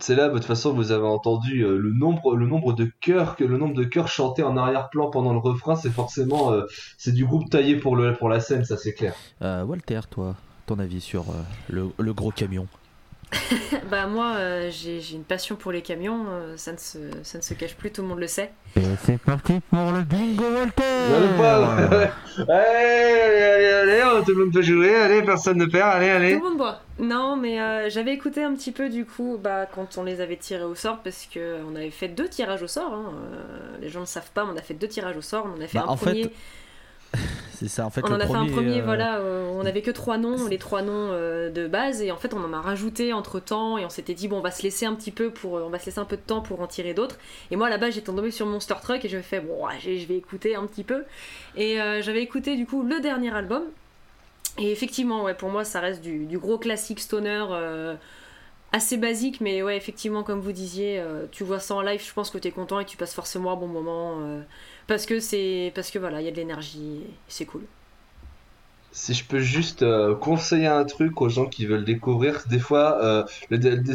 c'est 0.00 0.14
là, 0.14 0.28
de 0.28 0.34
toute 0.34 0.44
façon, 0.44 0.72
vous 0.72 0.90
avez 0.90 1.06
entendu 1.06 1.60
euh, 1.64 1.76
le 1.76 1.92
nombre, 1.92 2.34
le 2.34 2.46
nombre 2.46 2.72
de 2.72 2.90
chœurs 3.00 3.36
que 3.36 3.44
le 3.44 3.58
nombre 3.58 3.74
de 3.74 3.84
chœurs 3.84 4.08
chantés 4.08 4.42
en 4.42 4.56
arrière-plan 4.56 5.10
pendant 5.10 5.32
le 5.32 5.38
refrain, 5.38 5.76
c'est 5.76 5.90
forcément, 5.90 6.52
euh, 6.52 6.64
c'est 6.96 7.12
du 7.12 7.26
groupe 7.26 7.50
taillé 7.50 7.76
pour 7.76 7.96
le 7.96 8.14
pour 8.14 8.28
la 8.28 8.40
scène, 8.40 8.64
ça 8.64 8.76
c'est 8.76 8.94
clair. 8.94 9.14
Walter, 9.40 10.00
toi, 10.10 10.34
ton 10.66 10.78
avis 10.78 11.00
sur 11.00 11.26
le, 11.68 11.88
le, 11.98 12.12
gros 12.14 12.30
camion? 12.30 12.66
bah 13.90 14.06
moi 14.06 14.34
euh, 14.36 14.70
j'ai 14.70 15.00
une 15.12 15.24
passion 15.24 15.56
pour 15.56 15.72
les 15.72 15.82
camions, 15.82 16.26
euh, 16.28 16.56
ça, 16.56 16.72
ne 16.72 16.76
se, 16.76 16.98
ça 17.22 17.38
ne 17.38 17.42
se 17.42 17.54
cache 17.54 17.74
plus, 17.76 17.90
tout 17.90 18.02
le 18.02 18.08
monde 18.08 18.18
le 18.18 18.26
sait. 18.26 18.52
Et 18.76 18.82
c'est 19.04 19.18
parti 19.18 19.60
pour 19.70 19.90
le 19.92 20.02
bingo 20.02 20.44
Walter 20.44 20.82
Allez, 22.48 23.20
allez, 23.20 23.66
allez, 23.66 24.02
oh, 24.06 24.22
tout 24.24 24.32
le 24.32 24.44
monde 24.44 24.52
peut 24.52 24.62
jouer, 24.62 24.94
allez, 24.94 25.22
personne 25.22 25.58
ne 25.58 25.66
perd, 25.66 25.96
allez, 25.96 26.10
allez. 26.10 26.32
Tout 26.34 26.44
le 26.44 26.48
monde 26.50 26.58
boit. 26.58 26.80
Non, 26.98 27.36
mais 27.36 27.60
euh, 27.60 27.88
j'avais 27.88 28.12
écouté 28.12 28.42
un 28.42 28.54
petit 28.54 28.72
peu 28.72 28.88
du 28.88 29.04
coup 29.06 29.38
bah, 29.42 29.66
quand 29.66 29.98
on 29.98 30.04
les 30.04 30.20
avait 30.20 30.36
tirés 30.36 30.64
au 30.64 30.74
sort, 30.74 30.98
parce 31.02 31.28
qu'on 31.32 31.74
avait 31.74 31.90
fait 31.90 32.08
deux 32.08 32.28
tirages 32.28 32.62
au 32.62 32.68
sort. 32.68 32.92
Hein. 32.92 33.12
les 33.80 33.88
gens 33.88 34.00
ne 34.00 34.06
savent 34.06 34.30
pas, 34.32 34.44
mais 34.44 34.52
on 34.54 34.56
a 34.56 34.62
fait 34.62 34.74
deux 34.74 34.88
tirages 34.88 35.16
au 35.16 35.22
sort. 35.22 35.46
On 35.56 35.60
a 35.60 35.66
fait 35.66 35.78
bah, 35.78 35.86
un 35.88 35.96
premier. 35.96 36.30
c'est 37.62 37.68
ça 37.68 37.86
en 37.86 37.90
fait. 37.90 38.02
On 38.04 38.12
en 38.12 38.20
a 38.20 38.26
fait 38.26 38.34
un 38.34 38.46
premier, 38.46 38.80
euh, 38.80 38.84
voilà, 38.84 39.18
euh, 39.18 39.52
on 39.56 39.64
avait 39.64 39.82
que 39.82 39.90
trois 39.90 40.18
noms, 40.18 40.46
les 40.48 40.58
trois 40.58 40.82
noms 40.82 41.10
euh, 41.12 41.50
de 41.50 41.68
base, 41.68 42.02
et 42.02 42.10
en 42.10 42.16
fait 42.16 42.34
on 42.34 42.42
en 42.42 42.52
a 42.52 42.60
rajouté 42.60 43.12
entre 43.12 43.38
temps, 43.40 43.78
et 43.78 43.84
on 43.84 43.88
s'était 43.88 44.14
dit 44.14 44.26
bon 44.28 44.38
on 44.38 44.40
va 44.40 44.50
se 44.50 44.62
laisser 44.62 44.86
un 44.86 44.94
petit 44.94 45.12
peu 45.12 45.30
pour, 45.30 45.52
on 45.52 45.68
va 45.68 45.78
se 45.78 45.86
laisser 45.86 46.00
un 46.00 46.04
peu 46.04 46.16
de 46.16 46.22
temps 46.22 46.40
pour 46.40 46.60
en 46.60 46.66
tirer 46.66 46.94
d'autres. 46.94 47.18
Et 47.50 47.56
moi 47.56 47.70
là-bas 47.70 47.90
j'étais 47.90 48.06
tombé 48.06 48.30
sur 48.30 48.46
Monster 48.46 48.74
Truck 48.82 49.04
et 49.04 49.08
je 49.08 49.16
me 49.16 49.22
fait 49.22 49.40
bon 49.40 49.66
je 49.80 50.06
vais 50.06 50.16
écouter 50.16 50.56
un 50.56 50.66
petit 50.66 50.84
peu, 50.84 51.04
et 51.56 51.76
j'avais 52.00 52.22
écouté 52.22 52.56
du 52.56 52.66
coup 52.66 52.82
le 52.82 53.00
dernier 53.00 53.34
album. 53.34 53.62
Et 54.58 54.70
effectivement, 54.70 55.22
ouais, 55.22 55.32
pour 55.32 55.48
moi, 55.48 55.64
ça 55.64 55.80
reste 55.80 56.02
du, 56.02 56.26
du 56.26 56.38
gros 56.38 56.58
classique 56.58 57.00
stoner 57.00 57.42
assez 58.72 58.96
basique, 58.96 59.40
mais 59.40 59.62
ouais, 59.62 59.76
effectivement, 59.76 60.22
comme 60.22 60.40
vous 60.40 60.52
disiez, 60.52 61.02
tu 61.30 61.44
vois 61.44 61.60
ça 61.60 61.74
en 61.74 61.82
live, 61.82 62.02
je 62.04 62.12
pense 62.12 62.30
que 62.30 62.38
tu 62.38 62.48
es 62.48 62.50
content 62.50 62.80
et 62.80 62.84
tu 62.84 62.96
passes 62.96 63.14
forcément 63.14 63.52
un 63.52 63.56
bon 63.56 63.68
moment 63.68 64.18
parce 64.86 65.06
que 65.06 65.20
c'est 65.20 65.72
parce 65.74 65.90
que 65.90 65.98
voilà, 65.98 66.20
il 66.20 66.24
y 66.24 66.28
a 66.28 66.30
de 66.30 66.36
l'énergie, 66.36 67.00
c'est 67.28 67.46
cool. 67.46 67.62
Si 68.94 69.14
je 69.14 69.24
peux 69.24 69.38
juste 69.38 69.82
euh, 69.82 70.14
conseiller 70.14 70.66
un 70.66 70.84
truc 70.84 71.22
aux 71.22 71.30
gens 71.30 71.46
qui 71.46 71.64
veulent 71.64 71.84
découvrir, 71.84 72.42
des 72.50 72.58
fois, 72.58 73.02
euh, 73.02 73.24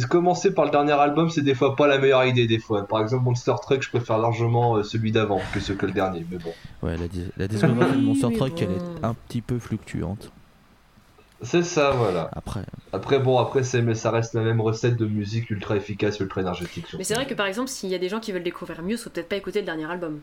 commencer 0.10 0.52
par 0.56 0.66
le 0.66 0.72
dernier 0.72 0.94
album, 0.94 1.30
c'est 1.30 1.44
des 1.44 1.54
fois 1.54 1.76
pas 1.76 1.86
la 1.86 2.00
meilleure 2.00 2.26
idée. 2.26 2.48
Des 2.48 2.58
fois, 2.58 2.88
par 2.88 3.02
exemple, 3.02 3.24
Monster 3.26 3.54
Truck, 3.62 3.84
je 3.84 3.90
préfère 3.90 4.18
largement 4.18 4.78
euh, 4.78 4.84
celui 4.84 5.12
d'avant 5.12 5.40
que 5.54 5.60
ce 5.60 5.72
que 5.72 5.86
le 5.86 5.92
dernier, 5.92 6.26
mais 6.32 6.40
bon. 6.40 6.52
Ouais, 6.82 6.98
la, 6.98 7.06
la 7.38 7.48
discographie 7.48 7.96
de 7.96 8.02
Monster 8.02 8.30
Truck, 8.36 8.60
elle 8.60 8.72
est 8.72 9.06
un 9.06 9.14
petit 9.14 9.42
peu 9.42 9.60
fluctuante. 9.60 10.32
C'est 11.42 11.64
ça, 11.64 11.92
voilà. 11.92 12.30
Après. 12.34 12.62
Après, 12.94 13.20
bon, 13.20 13.38
après, 13.38 13.62
mais 13.82 13.94
ça 13.94 14.12
reste 14.12 14.34
la 14.34 14.42
même 14.42 14.60
recette 14.60 14.98
de 14.98 15.06
musique 15.06 15.50
ultra 15.52 15.76
efficace, 15.76 16.20
ultra 16.20 16.42
énergétique. 16.42 16.88
Mais 16.98 17.04
c'est 17.04 17.14
vrai 17.14 17.28
que 17.28 17.36
par 17.36 17.46
exemple, 17.46 17.70
s'il 17.70 17.90
y 17.90 17.96
a 17.96 18.00
des 18.00 18.10
gens 18.10 18.20
qui 18.20 18.32
veulent 18.32 18.44
découvrir 18.44 18.82
mieux, 18.82 18.98
faut 18.98 19.10
peut-être 19.10 19.30
pas 19.30 19.36
écouter 19.36 19.60
le 19.60 19.66
dernier 19.66 19.86
album. 19.86 20.20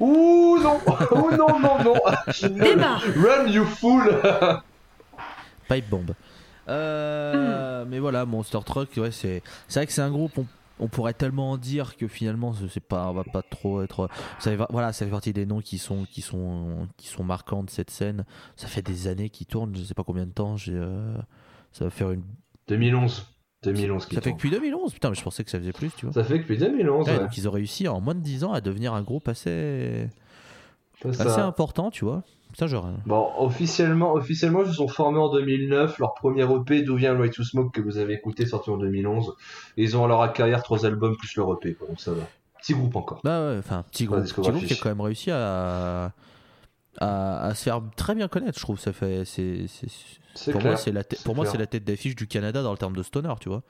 Ouh 0.00 0.58
non 0.60 0.80
Ouh 1.12 1.30
non, 1.36 1.58
non, 1.58 1.82
non 1.84 1.94
Run, 2.26 3.46
you 3.46 3.64
fool 3.64 4.20
Pipe 5.68 5.88
bomb. 5.88 6.14
Euh, 6.68 7.84
Mais 7.88 7.98
voilà, 7.98 8.26
Monster 8.26 8.58
Truck, 8.64 8.90
ouais, 8.96 9.10
c'est 9.10 9.42
vrai 9.74 9.86
que 9.86 9.92
c'est 9.92 10.02
un 10.02 10.10
groupe, 10.10 10.36
on, 10.36 10.46
pourrait 10.88 11.14
tellement 11.14 11.52
en 11.52 11.58
dire 11.58 11.96
que 11.96 12.08
finalement, 12.08 12.52
c'est 12.68 12.80
pas, 12.80 13.12
va 13.12 13.24
pas 13.24 13.42
trop 13.42 13.82
être. 13.82 14.08
Ça 14.38 14.50
fait, 14.50 14.64
voilà, 14.70 14.92
ça 14.92 15.04
fait 15.04 15.10
partie 15.10 15.32
des 15.32 15.46
noms 15.46 15.60
qui 15.60 15.78
sont, 15.78 16.04
qui, 16.04 16.20
sont, 16.20 16.88
qui 16.96 17.06
sont 17.08 17.24
marquants 17.24 17.62
de 17.62 17.70
cette 17.70 17.90
scène. 17.90 18.24
Ça 18.56 18.66
fait 18.66 18.82
des 18.82 19.06
années 19.06 19.30
qu'ils 19.30 19.46
tournent, 19.46 19.74
je 19.76 19.82
sais 19.82 19.94
pas 19.94 20.04
combien 20.04 20.26
de 20.26 20.32
temps. 20.32 20.56
Euh, 20.68 21.16
ça 21.72 21.84
va 21.84 21.90
faire 21.90 22.10
une. 22.10 22.22
2011. 22.68 23.30
2011 23.62 24.02
ça 24.02 24.20
fait 24.20 24.30
que 24.30 24.36
depuis 24.36 24.50
2011 24.50 24.92
Putain, 24.92 25.08
mais 25.08 25.14
je 25.14 25.22
pensais 25.22 25.42
que 25.42 25.50
ça 25.50 25.58
faisait 25.58 25.72
plus, 25.72 25.90
tu 25.96 26.04
vois. 26.04 26.12
Ça 26.12 26.22
fait 26.22 26.34
que 26.36 26.42
depuis 26.42 26.58
2011. 26.58 27.08
Ouais, 27.08 27.18
Donc 27.18 27.36
ils 27.36 27.48
ont 27.48 27.50
réussi 27.50 27.88
en 27.88 28.00
moins 28.00 28.14
de 28.14 28.20
10 28.20 28.44
ans 28.44 28.52
à 28.52 28.60
devenir 28.60 28.92
un 28.92 29.02
groupe 29.02 29.28
assez. 29.28 30.08
assez 31.04 31.40
important, 31.40 31.90
tu 31.90 32.04
vois. 32.04 32.24
Ça, 32.56 32.66
genre... 32.68 32.88
Bon, 33.04 33.30
officiellement, 33.38 34.14
officiellement, 34.14 34.62
ils 34.62 34.68
se 34.68 34.74
sont 34.74 34.88
formés 34.88 35.18
en 35.18 35.28
2009. 35.30 35.98
Leur 35.98 36.14
premier 36.14 36.42
EP, 36.42 36.82
D'où 36.82 36.96
vient 36.96 37.16
Right 37.18 37.32
to 37.32 37.42
Smoke, 37.42 37.72
que 37.72 37.80
vous 37.80 37.98
avez 37.98 38.14
écouté, 38.14 38.46
sorti 38.46 38.70
en 38.70 38.76
2011. 38.76 39.34
Et 39.76 39.82
ils 39.82 39.96
ont 39.96 40.04
à 40.04 40.08
leur 40.08 40.32
carrière 40.32 40.62
trois 40.62 40.86
albums 40.86 41.16
plus 41.16 41.36
leur 41.36 41.52
EP, 41.54 41.76
donc 41.88 42.00
ça 42.00 42.12
va. 42.12 42.22
Petit 42.60 42.74
groupe 42.74 42.96
encore. 42.96 43.20
Bah 43.24 43.48
ouais, 43.48 43.58
enfin, 43.58 43.84
petit 43.90 44.06
groupe. 44.06 44.22
Petit 44.22 44.40
groupe 44.40 44.64
qui 44.64 44.72
a 44.72 44.76
quand 44.76 44.88
même 44.88 45.00
réussi 45.00 45.30
à, 45.30 46.12
à, 47.00 47.54
se 47.54 47.64
faire 47.64 47.82
très 47.96 48.14
bien 48.14 48.28
connaître, 48.28 48.58
je 48.58 48.62
trouve. 48.62 48.78
Ça 48.78 48.92
fait, 48.92 49.24
c'est, 49.24 49.66
pour, 50.50 50.62
moi, 50.62 50.76
c'est 50.76 50.92
la 50.92 51.04
pour 51.24 51.34
moi, 51.34 51.46
c'est 51.46 51.58
la 51.58 51.66
tête 51.66 51.84
d'affiche 51.84 52.14
du 52.14 52.26
Canada 52.26 52.62
dans 52.62 52.72
le 52.72 52.78
terme 52.78 52.96
de 52.96 53.02
stoner, 53.02 53.34
tu 53.40 53.48
vois. 53.48 53.62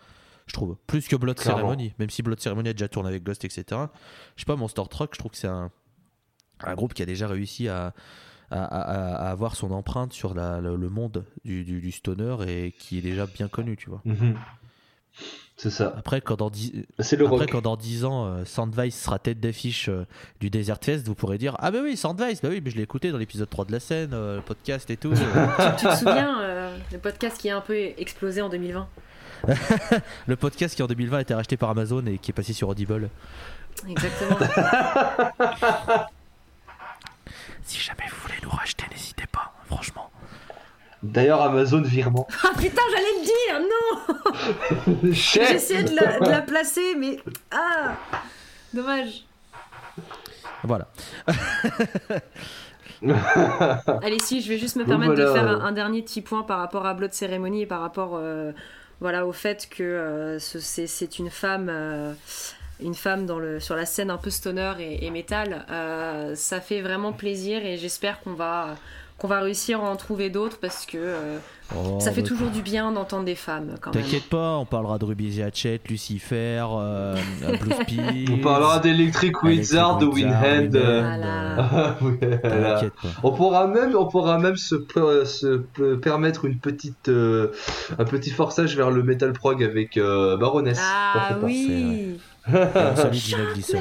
je 0.46 0.52
trouve. 0.52 0.76
Plus 0.86 1.08
que 1.08 1.16
Blood 1.16 1.38
Clairement. 1.38 1.60
Ceremony, 1.60 1.94
même 1.98 2.10
si 2.10 2.22
Blood 2.22 2.38
Ceremony 2.38 2.68
a 2.68 2.72
déjà 2.72 2.88
tourné 2.88 3.08
avec 3.08 3.24
Ghost, 3.24 3.44
etc. 3.44 3.64
Je 4.36 4.42
sais 4.42 4.46
pas, 4.46 4.56
Monster 4.56 4.82
Truck, 4.88 5.10
je 5.14 5.18
trouve 5.18 5.32
que 5.32 5.38
c'est 5.38 5.48
un, 5.48 5.70
un 6.60 6.74
groupe 6.74 6.94
qui 6.94 7.02
a 7.02 7.06
déjà 7.06 7.26
réussi 7.26 7.68
à, 7.68 7.94
à, 8.50 8.62
à- 8.64 9.14
à 9.26 9.30
avoir 9.30 9.56
son 9.56 9.70
empreinte 9.72 10.12
sur 10.12 10.34
la- 10.34 10.60
le, 10.60 10.76
le 10.76 10.88
monde 10.88 11.24
du, 11.44 11.64
du- 11.64 11.80
du 11.80 11.92
stoner 11.92 12.36
et 12.46 12.72
qui 12.72 12.98
est 12.98 13.02
déjà 13.02 13.26
bien 13.26 13.48
connu, 13.48 13.76
tu 13.76 13.90
vois. 13.90 14.00
Mhm. 14.04 14.34
C'est 15.56 15.70
ça. 15.70 15.94
Après, 15.96 16.20
quand 16.20 16.36
dans 16.36 16.50
10, 16.50 16.72
C'est 16.98 17.14
le 17.16 17.26
après, 17.26 17.46
quand 17.46 17.62
dans 17.62 17.76
10 17.76 18.04
ans, 18.04 18.26
euh, 18.26 18.44
Sandvice 18.44 19.00
sera 19.00 19.20
tête 19.20 19.38
d'affiche 19.38 19.88
euh, 19.88 20.04
du 20.40 20.50
Desert 20.50 20.78
Fest, 20.82 21.06
vous 21.06 21.14
pourrez 21.14 21.38
dire 21.38 21.54
Ah, 21.60 21.70
bah 21.70 21.78
oui, 21.84 21.96
Sandvice, 21.96 22.42
bah 22.42 22.48
oui, 22.50 22.60
mais 22.64 22.70
je 22.72 22.76
l'ai 22.76 22.82
écouté 22.82 23.12
dans 23.12 23.18
l'épisode 23.18 23.48
3 23.48 23.64
de 23.66 23.70
la 23.72 23.78
scène, 23.78 24.10
euh, 24.14 24.36
le 24.36 24.42
podcast 24.42 24.90
et 24.90 24.96
tout. 24.96 25.12
Euh, 25.12 25.46
Tu 25.78 25.86
te 25.86 25.94
souviens, 25.94 26.40
euh, 26.40 26.76
le 26.90 26.98
podcast 26.98 27.38
qui 27.40 27.48
a 27.50 27.56
un 27.56 27.60
peu 27.60 27.76
explosé 27.76 28.42
en 28.42 28.48
2020 28.48 28.88
le 30.26 30.36
podcast 30.36 30.74
qui 30.74 30.82
en 30.82 30.86
2020 30.86 31.18
a 31.18 31.20
été 31.20 31.34
racheté 31.34 31.56
par 31.56 31.70
Amazon 31.70 32.04
et 32.06 32.18
qui 32.18 32.30
est 32.32 32.34
passé 32.34 32.52
sur 32.52 32.68
Audible. 32.68 33.08
Exactement. 33.88 34.38
Si 37.64 37.80
jamais 37.80 38.04
vous 38.10 38.16
voulez 38.22 38.38
nous 38.42 38.50
racheter, 38.50 38.84
n'hésitez 38.90 39.26
pas, 39.26 39.52
franchement. 39.66 40.10
D'ailleurs, 41.02 41.42
Amazon 41.42 41.82
virement. 41.82 42.26
ah 42.44 42.50
putain, 42.56 42.82
j'allais 42.90 43.14
le 43.18 43.24
dire, 43.24 43.60
non 45.04 45.12
J'essayais 45.12 45.82
de 45.84 45.94
la, 45.96 46.18
de 46.20 46.28
la 46.30 46.40
placer, 46.42 46.94
mais. 46.96 47.18
Ah 47.50 47.94
Dommage. 48.72 49.24
Voilà. 50.62 50.88
Allez, 54.02 54.18
si, 54.18 54.40
je 54.40 54.48
vais 54.48 54.58
juste 54.58 54.76
me 54.76 54.84
permettre 54.84 55.14
de 55.14 55.26
faire 55.26 55.46
un, 55.46 55.60
un 55.60 55.72
dernier 55.72 56.02
petit 56.02 56.22
point 56.22 56.42
par 56.42 56.58
rapport 56.58 56.86
à 56.86 56.94
Blood 56.94 57.12
Ceremony 57.12 57.62
et 57.62 57.66
par 57.66 57.80
rapport 57.80 58.12
euh, 58.14 58.52
voilà, 59.00 59.26
au 59.26 59.32
fait 59.32 59.68
que 59.68 59.82
euh, 59.82 60.38
ce- 60.38 60.60
c'est 60.60 60.86
c'est 60.86 61.18
une 61.18 61.30
femme. 61.30 61.68
euh, 61.70 62.14
une 62.82 62.94
femme 62.94 63.26
dans 63.26 63.38
le, 63.38 63.60
sur 63.60 63.76
la 63.76 63.86
scène 63.86 64.10
un 64.10 64.16
peu 64.18 64.30
stoner 64.30 64.72
et, 64.80 65.06
et 65.06 65.10
métal, 65.10 65.64
Euh, 65.70 66.34
ça 66.34 66.60
fait 66.60 66.80
vraiment 66.82 67.12
plaisir 67.12 67.64
et 67.64 67.76
j'espère 67.76 68.20
qu'on 68.20 68.34
va, 68.34 68.74
qu'on 69.18 69.28
va 69.28 69.40
réussir 69.40 69.80
à 69.82 69.88
en 69.88 69.96
trouver 69.96 70.28
d'autres 70.30 70.58
parce 70.58 70.84
que 70.86 70.98
euh, 70.98 71.38
Oh, 71.74 71.98
ça 71.98 72.12
fait 72.12 72.20
bah, 72.20 72.28
toujours 72.28 72.50
du 72.50 72.60
bien 72.60 72.92
d'entendre 72.92 73.24
des 73.24 73.34
femmes 73.34 73.76
quand 73.80 73.94
même. 73.94 74.04
T'inquiète 74.04 74.28
pas, 74.28 74.56
on 74.58 74.66
parlera 74.66 74.98
de 74.98 75.06
Ruby 75.06 75.40
Hatchet, 75.42 75.80
Lucifer, 75.88 76.62
euh, 76.78 77.16
Blues 77.58 77.74
Peas. 77.86 78.30
On 78.32 78.38
parlera 78.38 78.80
d'Electric 78.80 79.42
Wizard, 79.42 79.96
de 79.96 80.06
euh, 80.06 81.00
Voilà. 81.10 82.84
On 83.22 83.32
pourra 83.32 83.66
même, 83.66 83.96
on 83.96 84.06
pourra 84.06 84.38
même 84.38 84.56
se, 84.56 84.74
pe- 84.74 85.24
se 85.24 85.56
pe- 85.56 85.96
permettre 85.96 86.44
une 86.44 86.58
petite, 86.58 87.08
euh, 87.08 87.52
un 87.98 88.04
petit 88.04 88.30
forçage 88.30 88.76
vers 88.76 88.90
le 88.90 89.02
metal 89.02 89.32
prog 89.32 89.62
avec 89.64 89.96
euh, 89.96 90.36
Baroness. 90.36 90.78
Ah 90.82 91.38
oui 91.42 92.18
on 92.48 92.96
salue 92.96 93.14
Gina 93.14 93.44
Gleason. 93.52 93.78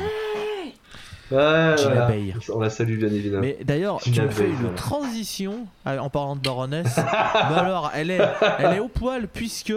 Ouais, 1.31 1.75
Gina 1.77 1.89
voilà. 1.89 2.07
Bay. 2.07 2.33
On 2.53 2.59
la 2.59 2.69
salue 2.69 2.97
bien 2.97 3.07
évidemment. 3.07 3.41
Mais 3.41 3.57
d'ailleurs, 3.63 3.99
tu 4.01 4.11
me 4.11 4.29
fais 4.29 4.49
une 4.49 4.73
transition 4.75 5.67
euh, 5.87 5.97
en 5.97 6.09
parlant 6.09 6.35
de 6.35 6.41
Baroness. 6.41 6.97
Mais 6.97 7.55
alors, 7.55 7.91
elle 7.95 8.11
est, 8.11 8.21
elle 8.59 8.73
est 8.73 8.79
au 8.79 8.87
poil 8.87 9.27
puisque 9.27 9.73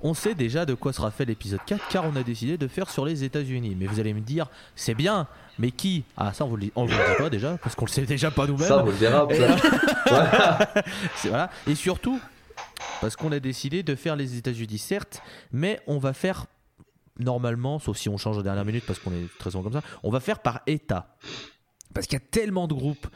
on 0.00 0.14
sait 0.14 0.34
déjà 0.34 0.64
de 0.64 0.74
quoi 0.74 0.92
sera 0.92 1.10
fait 1.10 1.24
l'épisode 1.24 1.60
4 1.66 1.88
car 1.88 2.04
on 2.04 2.16
a 2.16 2.22
décidé 2.22 2.56
de 2.56 2.68
faire 2.68 2.90
sur 2.90 3.04
les 3.04 3.24
États-Unis. 3.24 3.76
Mais 3.78 3.86
vous 3.86 4.00
allez 4.00 4.14
me 4.14 4.20
dire, 4.20 4.48
c'est 4.74 4.94
bien, 4.94 5.26
mais 5.58 5.70
qui? 5.70 6.04
Ah, 6.16 6.32
ça 6.32 6.44
on 6.44 6.48
vous 6.48 6.56
le 6.56 6.62
dit, 6.62 6.72
on 6.76 6.84
vous 6.86 6.92
le 6.92 6.96
dit 6.96 7.22
pas 7.22 7.30
déjà 7.30 7.58
parce 7.62 7.74
qu'on 7.74 7.86
le 7.86 7.90
sait 7.90 8.02
déjà 8.02 8.30
pas 8.30 8.46
nous-mêmes. 8.46 8.68
Ça, 8.68 8.82
on 8.82 8.86
le 8.86 8.92
verra 8.92 9.26
Et. 9.30 9.38
Voilà. 10.08 10.58
Voilà. 11.24 11.50
Et 11.66 11.74
surtout, 11.74 12.20
parce 13.00 13.16
qu'on 13.16 13.32
a 13.32 13.40
décidé 13.40 13.82
de 13.82 13.94
faire 13.94 14.16
les 14.16 14.36
États-Unis, 14.36 14.78
certes, 14.78 15.20
mais 15.52 15.80
on 15.86 15.98
va 15.98 16.12
faire 16.12 16.46
normalement, 17.18 17.78
sauf 17.78 17.96
si 17.96 18.08
on 18.08 18.16
change 18.16 18.38
en 18.38 18.42
dernière 18.42 18.64
minute 18.64 18.84
parce 18.86 18.98
qu'on 18.98 19.12
est 19.12 19.28
très 19.38 19.50
souvent 19.50 19.64
comme 19.64 19.72
ça, 19.72 19.82
on 20.02 20.10
va 20.10 20.20
faire 20.20 20.40
par 20.40 20.60
État. 20.66 21.16
Parce 21.94 22.06
qu'il 22.06 22.18
y 22.18 22.22
a 22.22 22.26
tellement 22.30 22.68
de 22.68 22.74
groupes. 22.74 23.06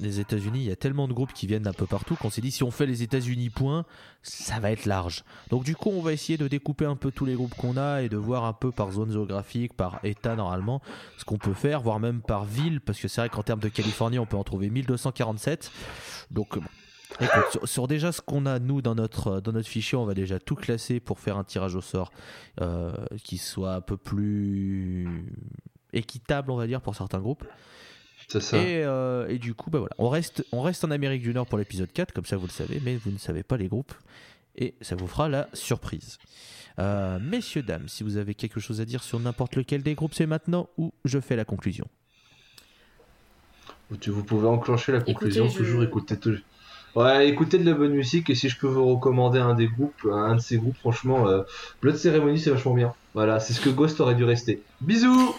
Les 0.00 0.20
États-Unis, 0.20 0.60
il 0.60 0.64
y 0.64 0.70
a 0.70 0.76
tellement 0.76 1.06
de 1.06 1.12
groupes 1.12 1.34
qui 1.34 1.46
viennent 1.46 1.64
d'un 1.64 1.74
peu 1.74 1.86
partout 1.86 2.16
qu'on 2.16 2.30
s'est 2.30 2.40
dit 2.40 2.50
si 2.50 2.64
on 2.64 2.70
fait 2.70 2.86
les 2.86 3.02
États-Unis 3.02 3.50
point, 3.50 3.84
ça 4.22 4.58
va 4.58 4.72
être 4.72 4.86
large. 4.86 5.22
Donc 5.50 5.64
du 5.64 5.76
coup, 5.76 5.90
on 5.90 6.00
va 6.00 6.14
essayer 6.14 6.38
de 6.38 6.48
découper 6.48 6.86
un 6.86 6.96
peu 6.96 7.10
tous 7.10 7.26
les 7.26 7.34
groupes 7.34 7.54
qu'on 7.54 7.76
a 7.76 8.00
et 8.00 8.08
de 8.08 8.16
voir 8.16 8.44
un 8.44 8.54
peu 8.54 8.72
par 8.72 8.90
zone 8.90 9.12
géographique, 9.12 9.74
par 9.74 10.00
État 10.02 10.34
normalement, 10.34 10.80
ce 11.18 11.24
qu'on 11.24 11.36
peut 11.36 11.52
faire, 11.52 11.82
voire 11.82 12.00
même 12.00 12.22
par 12.22 12.46
ville, 12.46 12.80
parce 12.80 12.98
que 12.98 13.06
c'est 13.06 13.20
vrai 13.20 13.28
qu'en 13.28 13.42
termes 13.42 13.60
de 13.60 13.68
Californie, 13.68 14.18
on 14.18 14.26
peut 14.26 14.38
en 14.38 14.44
trouver 14.44 14.70
1247. 14.70 15.70
Donc, 16.30 16.58
bon. 16.58 16.64
Écoute, 17.20 17.44
sur, 17.52 17.68
sur 17.68 17.88
déjà 17.88 18.12
ce 18.12 18.20
qu'on 18.20 18.46
a 18.46 18.58
nous 18.58 18.82
dans 18.82 18.94
notre, 18.94 19.40
dans 19.40 19.52
notre 19.52 19.68
fichier, 19.68 19.96
on 19.96 20.04
va 20.04 20.14
déjà 20.14 20.38
tout 20.38 20.54
classer 20.56 21.00
pour 21.00 21.18
faire 21.18 21.36
un 21.36 21.44
tirage 21.44 21.74
au 21.74 21.80
sort 21.80 22.10
euh, 22.60 22.92
qui 23.22 23.38
soit 23.38 23.74
un 23.74 23.80
peu 23.80 23.96
plus 23.96 25.08
équitable, 25.92 26.50
on 26.50 26.56
va 26.56 26.66
dire, 26.66 26.80
pour 26.80 26.94
certains 26.94 27.20
groupes. 27.20 27.44
C'est 28.28 28.40
ça. 28.40 28.58
Et, 28.58 28.82
euh, 28.84 29.28
et 29.28 29.38
du 29.38 29.54
coup, 29.54 29.70
bah 29.70 29.78
voilà, 29.78 29.94
on 29.98 30.08
reste, 30.08 30.44
on 30.52 30.60
reste 30.62 30.84
en 30.84 30.90
Amérique 30.90 31.22
du 31.22 31.32
Nord 31.32 31.46
pour 31.46 31.58
l'épisode 31.58 31.92
4, 31.92 32.12
comme 32.12 32.24
ça 32.24 32.36
vous 32.36 32.46
le 32.46 32.52
savez, 32.52 32.80
mais 32.84 32.96
vous 32.96 33.10
ne 33.12 33.18
savez 33.18 33.42
pas 33.44 33.56
les 33.56 33.68
groupes. 33.68 33.94
Et 34.56 34.74
ça 34.80 34.96
vous 34.96 35.06
fera 35.06 35.28
la 35.28 35.48
surprise. 35.52 36.18
Euh, 36.78 37.18
messieurs, 37.20 37.62
dames, 37.62 37.88
si 37.88 38.02
vous 38.02 38.16
avez 38.16 38.34
quelque 38.34 38.58
chose 38.58 38.80
à 38.80 38.84
dire 38.84 39.02
sur 39.02 39.20
n'importe 39.20 39.54
lequel 39.56 39.82
des 39.82 39.94
groupes, 39.94 40.12
c'est 40.14 40.26
maintenant 40.26 40.68
ou 40.76 40.92
je 41.04 41.20
fais 41.20 41.36
la 41.36 41.44
conclusion. 41.44 41.86
Vous 43.90 44.24
pouvez 44.24 44.48
enclencher 44.48 44.92
la 44.92 45.00
conclusion, 45.00 45.44
Écoutez, 45.44 45.58
je- 45.58 45.64
toujours 45.64 45.82
écouter 45.84 46.18
tout. 46.18 46.36
Ouais, 46.96 47.28
écoutez 47.28 47.58
de 47.58 47.68
la 47.68 47.76
bonne 47.76 47.92
musique 47.92 48.30
et 48.30 48.34
si 48.34 48.48
je 48.48 48.58
peux 48.58 48.66
vous 48.68 48.86
recommander 48.94 49.38
un 49.38 49.52
des 49.52 49.66
groupes, 49.68 50.08
un 50.10 50.34
de 50.36 50.40
ces 50.40 50.56
groupes, 50.56 50.78
franchement, 50.78 51.28
euh, 51.28 51.42
Blood 51.82 51.96
Ceremony 51.96 52.38
c'est 52.38 52.48
vachement 52.48 52.72
bien. 52.72 52.94
Voilà, 53.12 53.38
c'est 53.38 53.52
ce 53.52 53.60
que 53.60 53.68
Ghost 53.68 54.00
aurait 54.00 54.14
dû 54.14 54.24
rester. 54.24 54.62
Bisous 54.80 55.34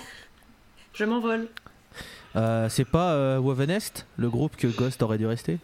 Je 0.93 1.03
m'envole. 1.05 1.47
Euh, 2.36 2.68
c'est 2.70 2.86
pas 2.86 3.14
euh, 3.14 3.39
Wovenest, 3.39 4.05
le 4.18 4.30
groupe 4.30 4.55
que 4.55 4.68
Ghost 4.68 5.01
aurait 5.01 5.18
dû 5.18 5.26
rester? 5.26 5.58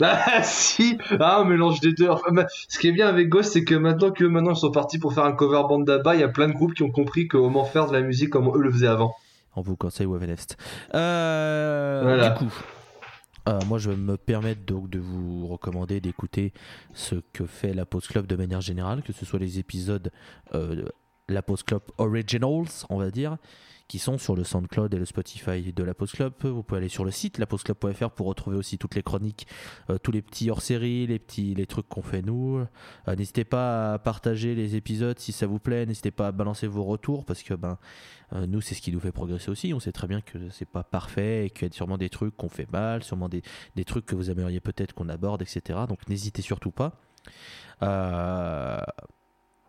Ah 0.00 0.18
si 0.42 0.98
Ah, 1.20 1.38
un 1.38 1.44
mélange 1.44 1.78
des 1.78 1.92
deux. 1.92 2.08
Enfin, 2.08 2.32
bah, 2.32 2.46
ce 2.68 2.80
qui 2.80 2.88
est 2.88 2.92
bien 2.92 3.06
avec 3.06 3.28
Ghost, 3.28 3.52
c'est 3.52 3.62
que 3.64 3.76
maintenant 3.76 4.10
que 4.10 4.24
maintenant 4.24 4.52
ils 4.52 4.56
sont 4.56 4.72
partis 4.72 4.98
pour 4.98 5.14
faire 5.14 5.24
un 5.24 5.32
cover 5.32 5.62
band 5.68 5.78
d'Abba, 5.78 6.16
il 6.16 6.22
y 6.22 6.24
a 6.24 6.28
plein 6.28 6.48
de 6.48 6.54
groupes 6.54 6.74
qui 6.74 6.82
ont 6.82 6.90
compris 6.90 7.28
comment 7.28 7.64
faire 7.64 7.86
de 7.86 7.92
la 7.92 8.00
musique 8.00 8.30
comme 8.30 8.48
eux 8.48 8.60
le 8.60 8.72
faisaient 8.72 8.88
avant. 8.88 9.14
On 9.54 9.60
vous 9.62 9.76
conseille 9.76 10.06
Wovenest. 10.06 10.56
Euh, 10.94 12.00
Voilà. 12.02 12.30
Du 12.30 12.38
coup, 12.38 12.52
euh, 13.48 13.60
moi 13.66 13.78
je 13.78 13.90
vais 13.90 13.96
me 13.96 14.16
permettre 14.16 14.62
donc 14.62 14.90
de 14.90 14.98
vous 14.98 15.46
recommander 15.46 16.00
d'écouter 16.00 16.52
ce 16.94 17.16
que 17.32 17.46
fait 17.46 17.74
la 17.74 17.86
Pause 17.86 18.08
Club 18.08 18.26
de 18.26 18.36
manière 18.36 18.60
générale, 18.60 19.02
que 19.02 19.12
ce 19.12 19.24
soit 19.24 19.38
les 19.38 19.58
épisodes 19.58 20.10
euh, 20.54 20.74
de 20.74 20.92
la 21.28 21.42
Pause 21.42 21.62
Club 21.62 21.82
Originals, 21.98 22.68
on 22.90 22.98
va 22.98 23.10
dire, 23.10 23.36
qui 23.88 23.98
sont 23.98 24.18
sur 24.18 24.34
le 24.34 24.44
SoundCloud 24.44 24.92
et 24.92 24.98
le 24.98 25.04
Spotify 25.04 25.72
de 25.72 25.84
la 25.84 25.94
Pause 25.94 26.12
Club. 26.12 26.32
Vous 26.40 26.62
pouvez 26.62 26.78
aller 26.78 26.88
sur 26.88 27.04
le 27.04 27.10
site 27.10 27.38
lapauseclub.fr 27.38 28.10
pour 28.10 28.26
retrouver 28.26 28.56
aussi 28.56 28.78
toutes 28.78 28.94
les 28.94 29.02
chroniques, 29.02 29.46
euh, 29.90 29.98
tous 29.98 30.12
les 30.12 30.22
petits 30.22 30.50
hors-série, 30.50 31.06
les 31.06 31.18
petits 31.18 31.54
les 31.54 31.66
trucs 31.66 31.88
qu'on 31.88 32.02
fait 32.02 32.22
nous. 32.22 32.58
Euh, 33.08 33.16
n'hésitez 33.16 33.44
pas 33.44 33.94
à 33.94 33.98
partager 33.98 34.54
les 34.54 34.76
épisodes 34.76 35.18
si 35.18 35.32
ça 35.32 35.46
vous 35.46 35.58
plaît, 35.58 35.86
n'hésitez 35.86 36.10
pas 36.10 36.28
à 36.28 36.32
balancer 36.32 36.66
vos 36.66 36.84
retours 36.84 37.24
parce 37.24 37.42
que 37.42 37.54
ben 37.54 37.78
euh, 38.32 38.46
nous, 38.46 38.60
c'est 38.60 38.74
ce 38.74 38.82
qui 38.82 38.90
nous 38.90 39.00
fait 39.00 39.12
progresser 39.12 39.50
aussi. 39.50 39.72
On 39.72 39.80
sait 39.80 39.92
très 39.92 40.08
bien 40.08 40.20
que 40.20 40.50
c'est 40.50 40.68
pas 40.68 40.82
parfait 40.82 41.46
et 41.46 41.50
qu'il 41.50 41.68
y 41.68 41.70
a 41.70 41.72
sûrement 41.72 41.98
des 41.98 42.08
trucs 42.08 42.36
qu'on 42.36 42.48
fait 42.48 42.70
mal, 42.72 43.04
sûrement 43.04 43.28
des, 43.28 43.42
des 43.76 43.84
trucs 43.84 44.06
que 44.06 44.16
vous 44.16 44.30
aimeriez 44.30 44.60
peut-être 44.60 44.94
qu'on 44.94 45.08
aborde, 45.08 45.42
etc. 45.42 45.80
Donc 45.88 46.08
n'hésitez 46.08 46.42
surtout 46.42 46.72
pas. 46.72 46.98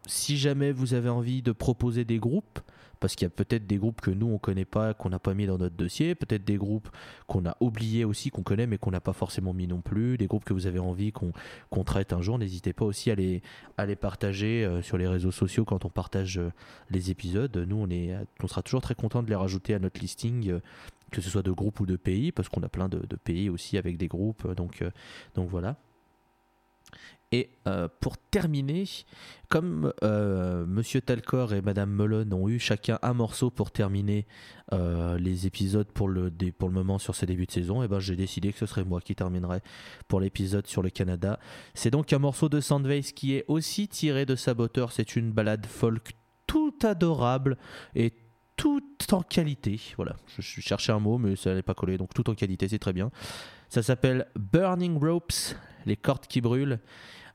Si 0.08 0.38
jamais 0.38 0.72
vous 0.72 0.93
avez 0.93 1.10
envie 1.10 1.41
de 1.41 1.51
proposer 1.51 2.05
des 2.05 2.18
groupes, 2.18 2.60
parce 2.99 3.16
qu'il 3.16 3.26
y 3.26 3.28
a 3.28 3.30
peut-être 3.30 3.68
des 3.68 3.78
groupes 3.78 4.01
que 4.01 4.10
nous 4.10 4.28
on 4.28 4.39
connaît 4.39 4.66
pas, 4.66 4.95
qu'on 4.95 5.10
n'a 5.10 5.20
pas 5.20 5.36
mis 5.36 5.45
dans 5.45 5.60
notre 5.60 5.76
dossier, 5.76 6.16
peut-être 6.16 6.43
des 6.43 6.58
groupes 6.58 6.89
qu'on 7.28 7.45
a 7.45 7.55
oubliés 7.60 8.05
aussi, 8.05 8.32
qu'on 8.32 8.41
connaît 8.41 8.66
mais 8.66 8.80
qu'on 8.80 8.89
n'a 8.89 9.01
pas 9.01 9.14
forcément 9.14 9.53
mis 9.53 9.68
non 9.68 9.82
plus, 9.82 10.18
des 10.18 10.26
groupes 10.26 10.43
que 10.43 10.53
vous 10.53 10.66
avez 10.66 10.80
envie 10.80 11.12
qu'on 11.12 11.84
traite 11.84 12.12
un 12.12 12.22
jour, 12.22 12.39
n'hésitez 12.39 12.74
pas 12.74 12.86
aussi 12.86 13.12
à 13.12 13.16
les, 13.16 13.41
partager 13.95 14.66
euh, 14.66 14.82
sur 14.82 14.97
les 14.97 15.08
réseaux 15.08 15.32
sociaux 15.32 15.64
quand 15.64 15.86
on 15.86 15.89
partage 15.89 16.39
euh, 16.39 16.51
les 16.89 17.12
épisodes. 17.12 17.55
Nous, 17.55 17.76
on, 17.76 17.89
est, 17.89 18.16
on 18.41 18.47
sera 18.47 18.64
toujours 18.64 18.82
très 18.82 18.95
content 18.95 19.22
de 19.22 19.30
les 19.30 19.36
rajouter 19.36 19.76
à 19.76 19.80
notre 19.80 19.99
listing, 20.01 20.49
euh, 20.49 20.60
que 21.12 21.22
ce 21.22 21.30
soit 21.30 21.43
de 21.43 21.51
groupes 21.51 21.80
ou 21.80 21.86
de 21.86 21.95
pays, 21.95 22.32
parce 22.32 22.49
qu'on 22.49 22.64
a 22.64 22.70
plein 22.70 22.89
de, 22.89 22.99
pays 23.16 23.49
aussi 23.49 23.78
avec 23.78 23.97
des 23.97 24.08
groupes. 24.08 24.45
euh, 24.45 24.55
euh, 24.82 24.91
donc 25.36 25.49
voilà. 25.49 25.78
Et 27.33 27.49
euh, 27.67 27.89
pour 27.99 28.17
terminer, 28.17 28.85
comme 29.49 29.91
euh, 30.01 30.65
Monsieur 30.65 31.01
Talcor 31.01 31.53
et 31.53 31.61
Madame 31.61 31.91
Melon 31.91 32.31
ont 32.31 32.47
eu 32.47 32.57
chacun 32.57 32.99
un 33.01 33.13
morceau 33.13 33.49
pour 33.51 33.71
terminer 33.71 34.25
euh, 34.71 35.17
les 35.17 35.45
épisodes 35.45 35.91
pour 35.91 36.07
le, 36.07 36.31
pour 36.57 36.69
le 36.69 36.73
moment 36.73 36.99
sur 36.99 37.15
ces 37.15 37.25
débuts 37.25 37.45
de 37.45 37.51
saison, 37.51 37.83
et 37.83 37.89
ben 37.89 37.99
j'ai 37.99 38.15
décidé 38.15 38.53
que 38.53 38.59
ce 38.59 38.65
serait 38.65 38.85
moi 38.85 39.01
qui 39.01 39.13
terminerais 39.13 39.61
pour 40.07 40.21
l'épisode 40.21 40.67
sur 40.67 40.81
le 40.81 40.89
Canada. 40.89 41.38
C'est 41.73 41.91
donc 41.91 42.13
un 42.13 42.19
morceau 42.19 42.47
de 42.47 42.61
Sandvase 42.61 43.11
qui 43.11 43.35
est 43.35 43.43
aussi 43.49 43.89
tiré 43.89 44.25
de 44.25 44.38
Saboteur. 44.38 44.93
C'est 44.93 45.17
une 45.17 45.33
balade 45.33 45.65
folk 45.65 46.13
tout 46.45 46.75
adorable 46.81 47.57
et 47.93 48.13
tout 48.55 48.81
en 49.11 49.21
qualité. 49.21 49.81
Voilà, 49.97 50.15
je, 50.27 50.41
je 50.41 50.61
cherchais 50.61 50.93
un 50.93 50.99
mot, 50.99 51.17
mais 51.17 51.35
ça 51.35 51.49
n'allait 51.49 51.61
pas 51.61 51.73
coller. 51.73 51.97
Donc 51.97 52.13
tout 52.13 52.29
en 52.29 52.35
qualité, 52.35 52.69
c'est 52.69 52.79
très 52.79 52.93
bien. 52.93 53.11
Ça 53.67 53.83
s'appelle 53.83 54.27
Burning 54.38 54.97
Ropes, 54.97 55.55
les 55.88 55.95
cordes 55.95 56.27
qui 56.27 56.41
brûlent. 56.41 56.79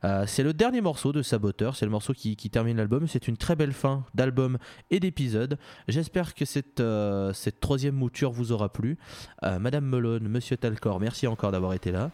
Euh, 0.05 0.25
c'est 0.27 0.43
le 0.43 0.53
dernier 0.53 0.81
morceau 0.81 1.13
de 1.13 1.23
Saboteur, 1.23 1.77
c'est 1.77 1.85
le 1.85 1.91
morceau 1.91 2.13
qui, 2.13 2.35
qui 2.37 2.51
termine 2.51 2.77
l'album. 2.77 3.07
C'est 3.07 3.29
une 3.29 3.37
très 3.37 3.57
belle 3.57 3.73
fin 3.73 4.05
d'album 4.15 4.59
et 4.91 5.01
d'épisode. 5.01 5.59
J'espère 5.89 6.35
que 6.35 6.45
cette, 6.45 6.81
euh, 6.81 7.33
cette 7.33 7.61
troisième 7.61 7.95
mouture 7.95 8.33
vous 8.33 8.53
aura 8.53 8.69
plu. 8.69 8.99
Euh, 9.45 9.59
Madame 9.59 9.85
Melone, 9.85 10.29
Monsieur 10.29 10.57
Talcor, 10.57 10.99
merci 11.01 11.27
encore 11.27 11.53
d'avoir 11.53 11.73
été 11.73 11.93
là. 11.93 12.11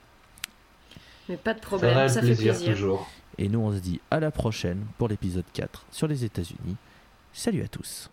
Mais 1.28 1.36
pas 1.36 1.54
de 1.54 1.60
problème, 1.60 2.08
ça, 2.08 2.20
fait 2.20 2.26
plaisir, 2.26 2.54
plaisir. 2.54 2.74
toujours. 2.74 3.10
Et 3.38 3.48
nous, 3.48 3.60
on 3.60 3.72
se 3.72 3.80
dit 3.80 4.00
à 4.10 4.20
la 4.20 4.30
prochaine 4.30 4.84
pour 4.96 5.08
l'épisode 5.08 5.44
4 5.52 5.86
sur 5.90 6.08
les 6.08 6.24
États-Unis. 6.24 6.76
Salut 7.32 7.62
à 7.62 7.68
tous. 7.68 8.10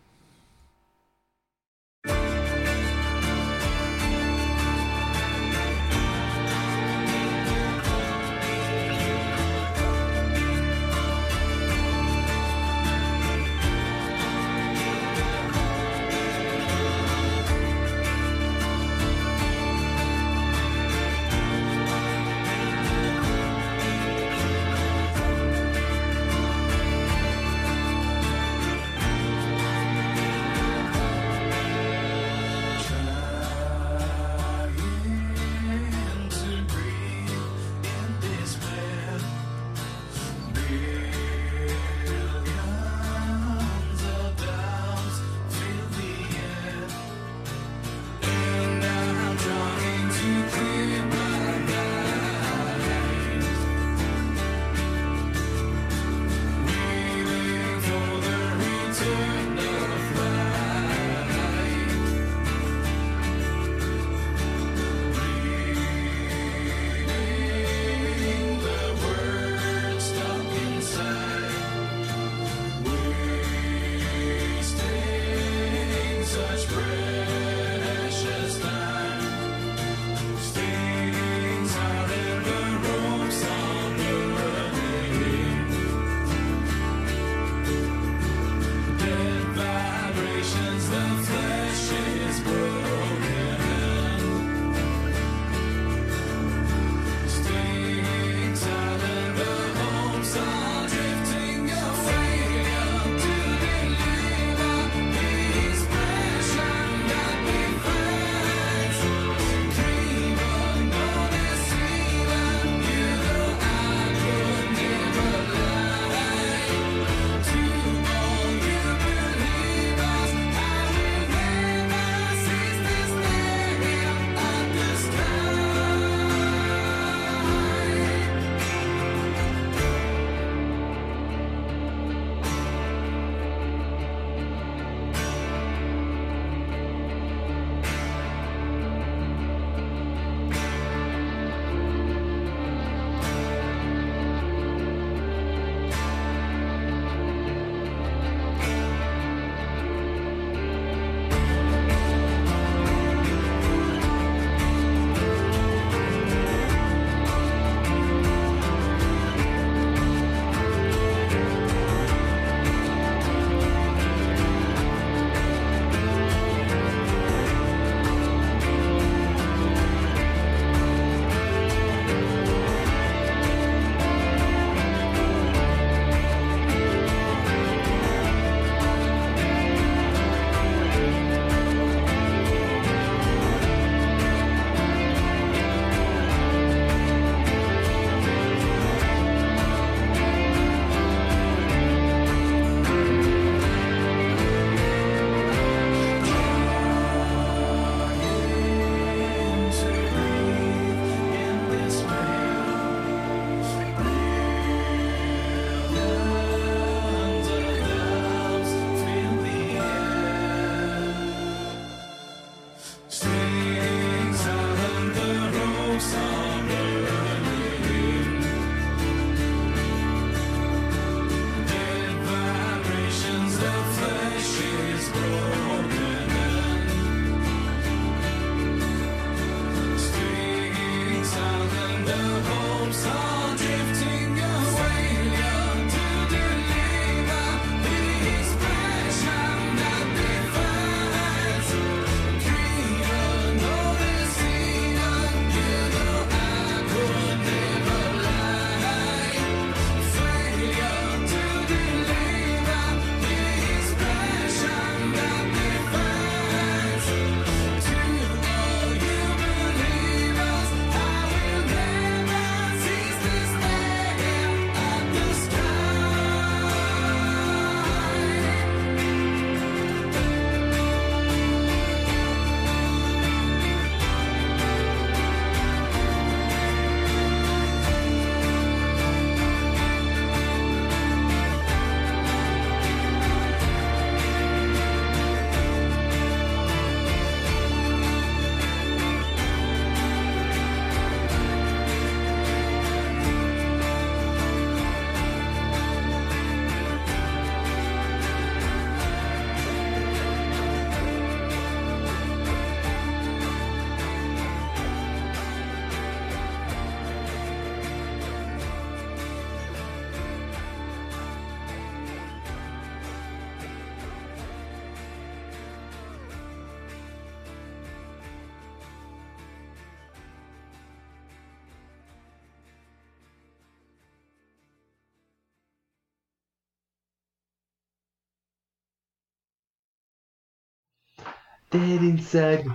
Dead 331.76 332.04
inside. 332.04 332.66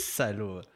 Salaud. 0.00 0.73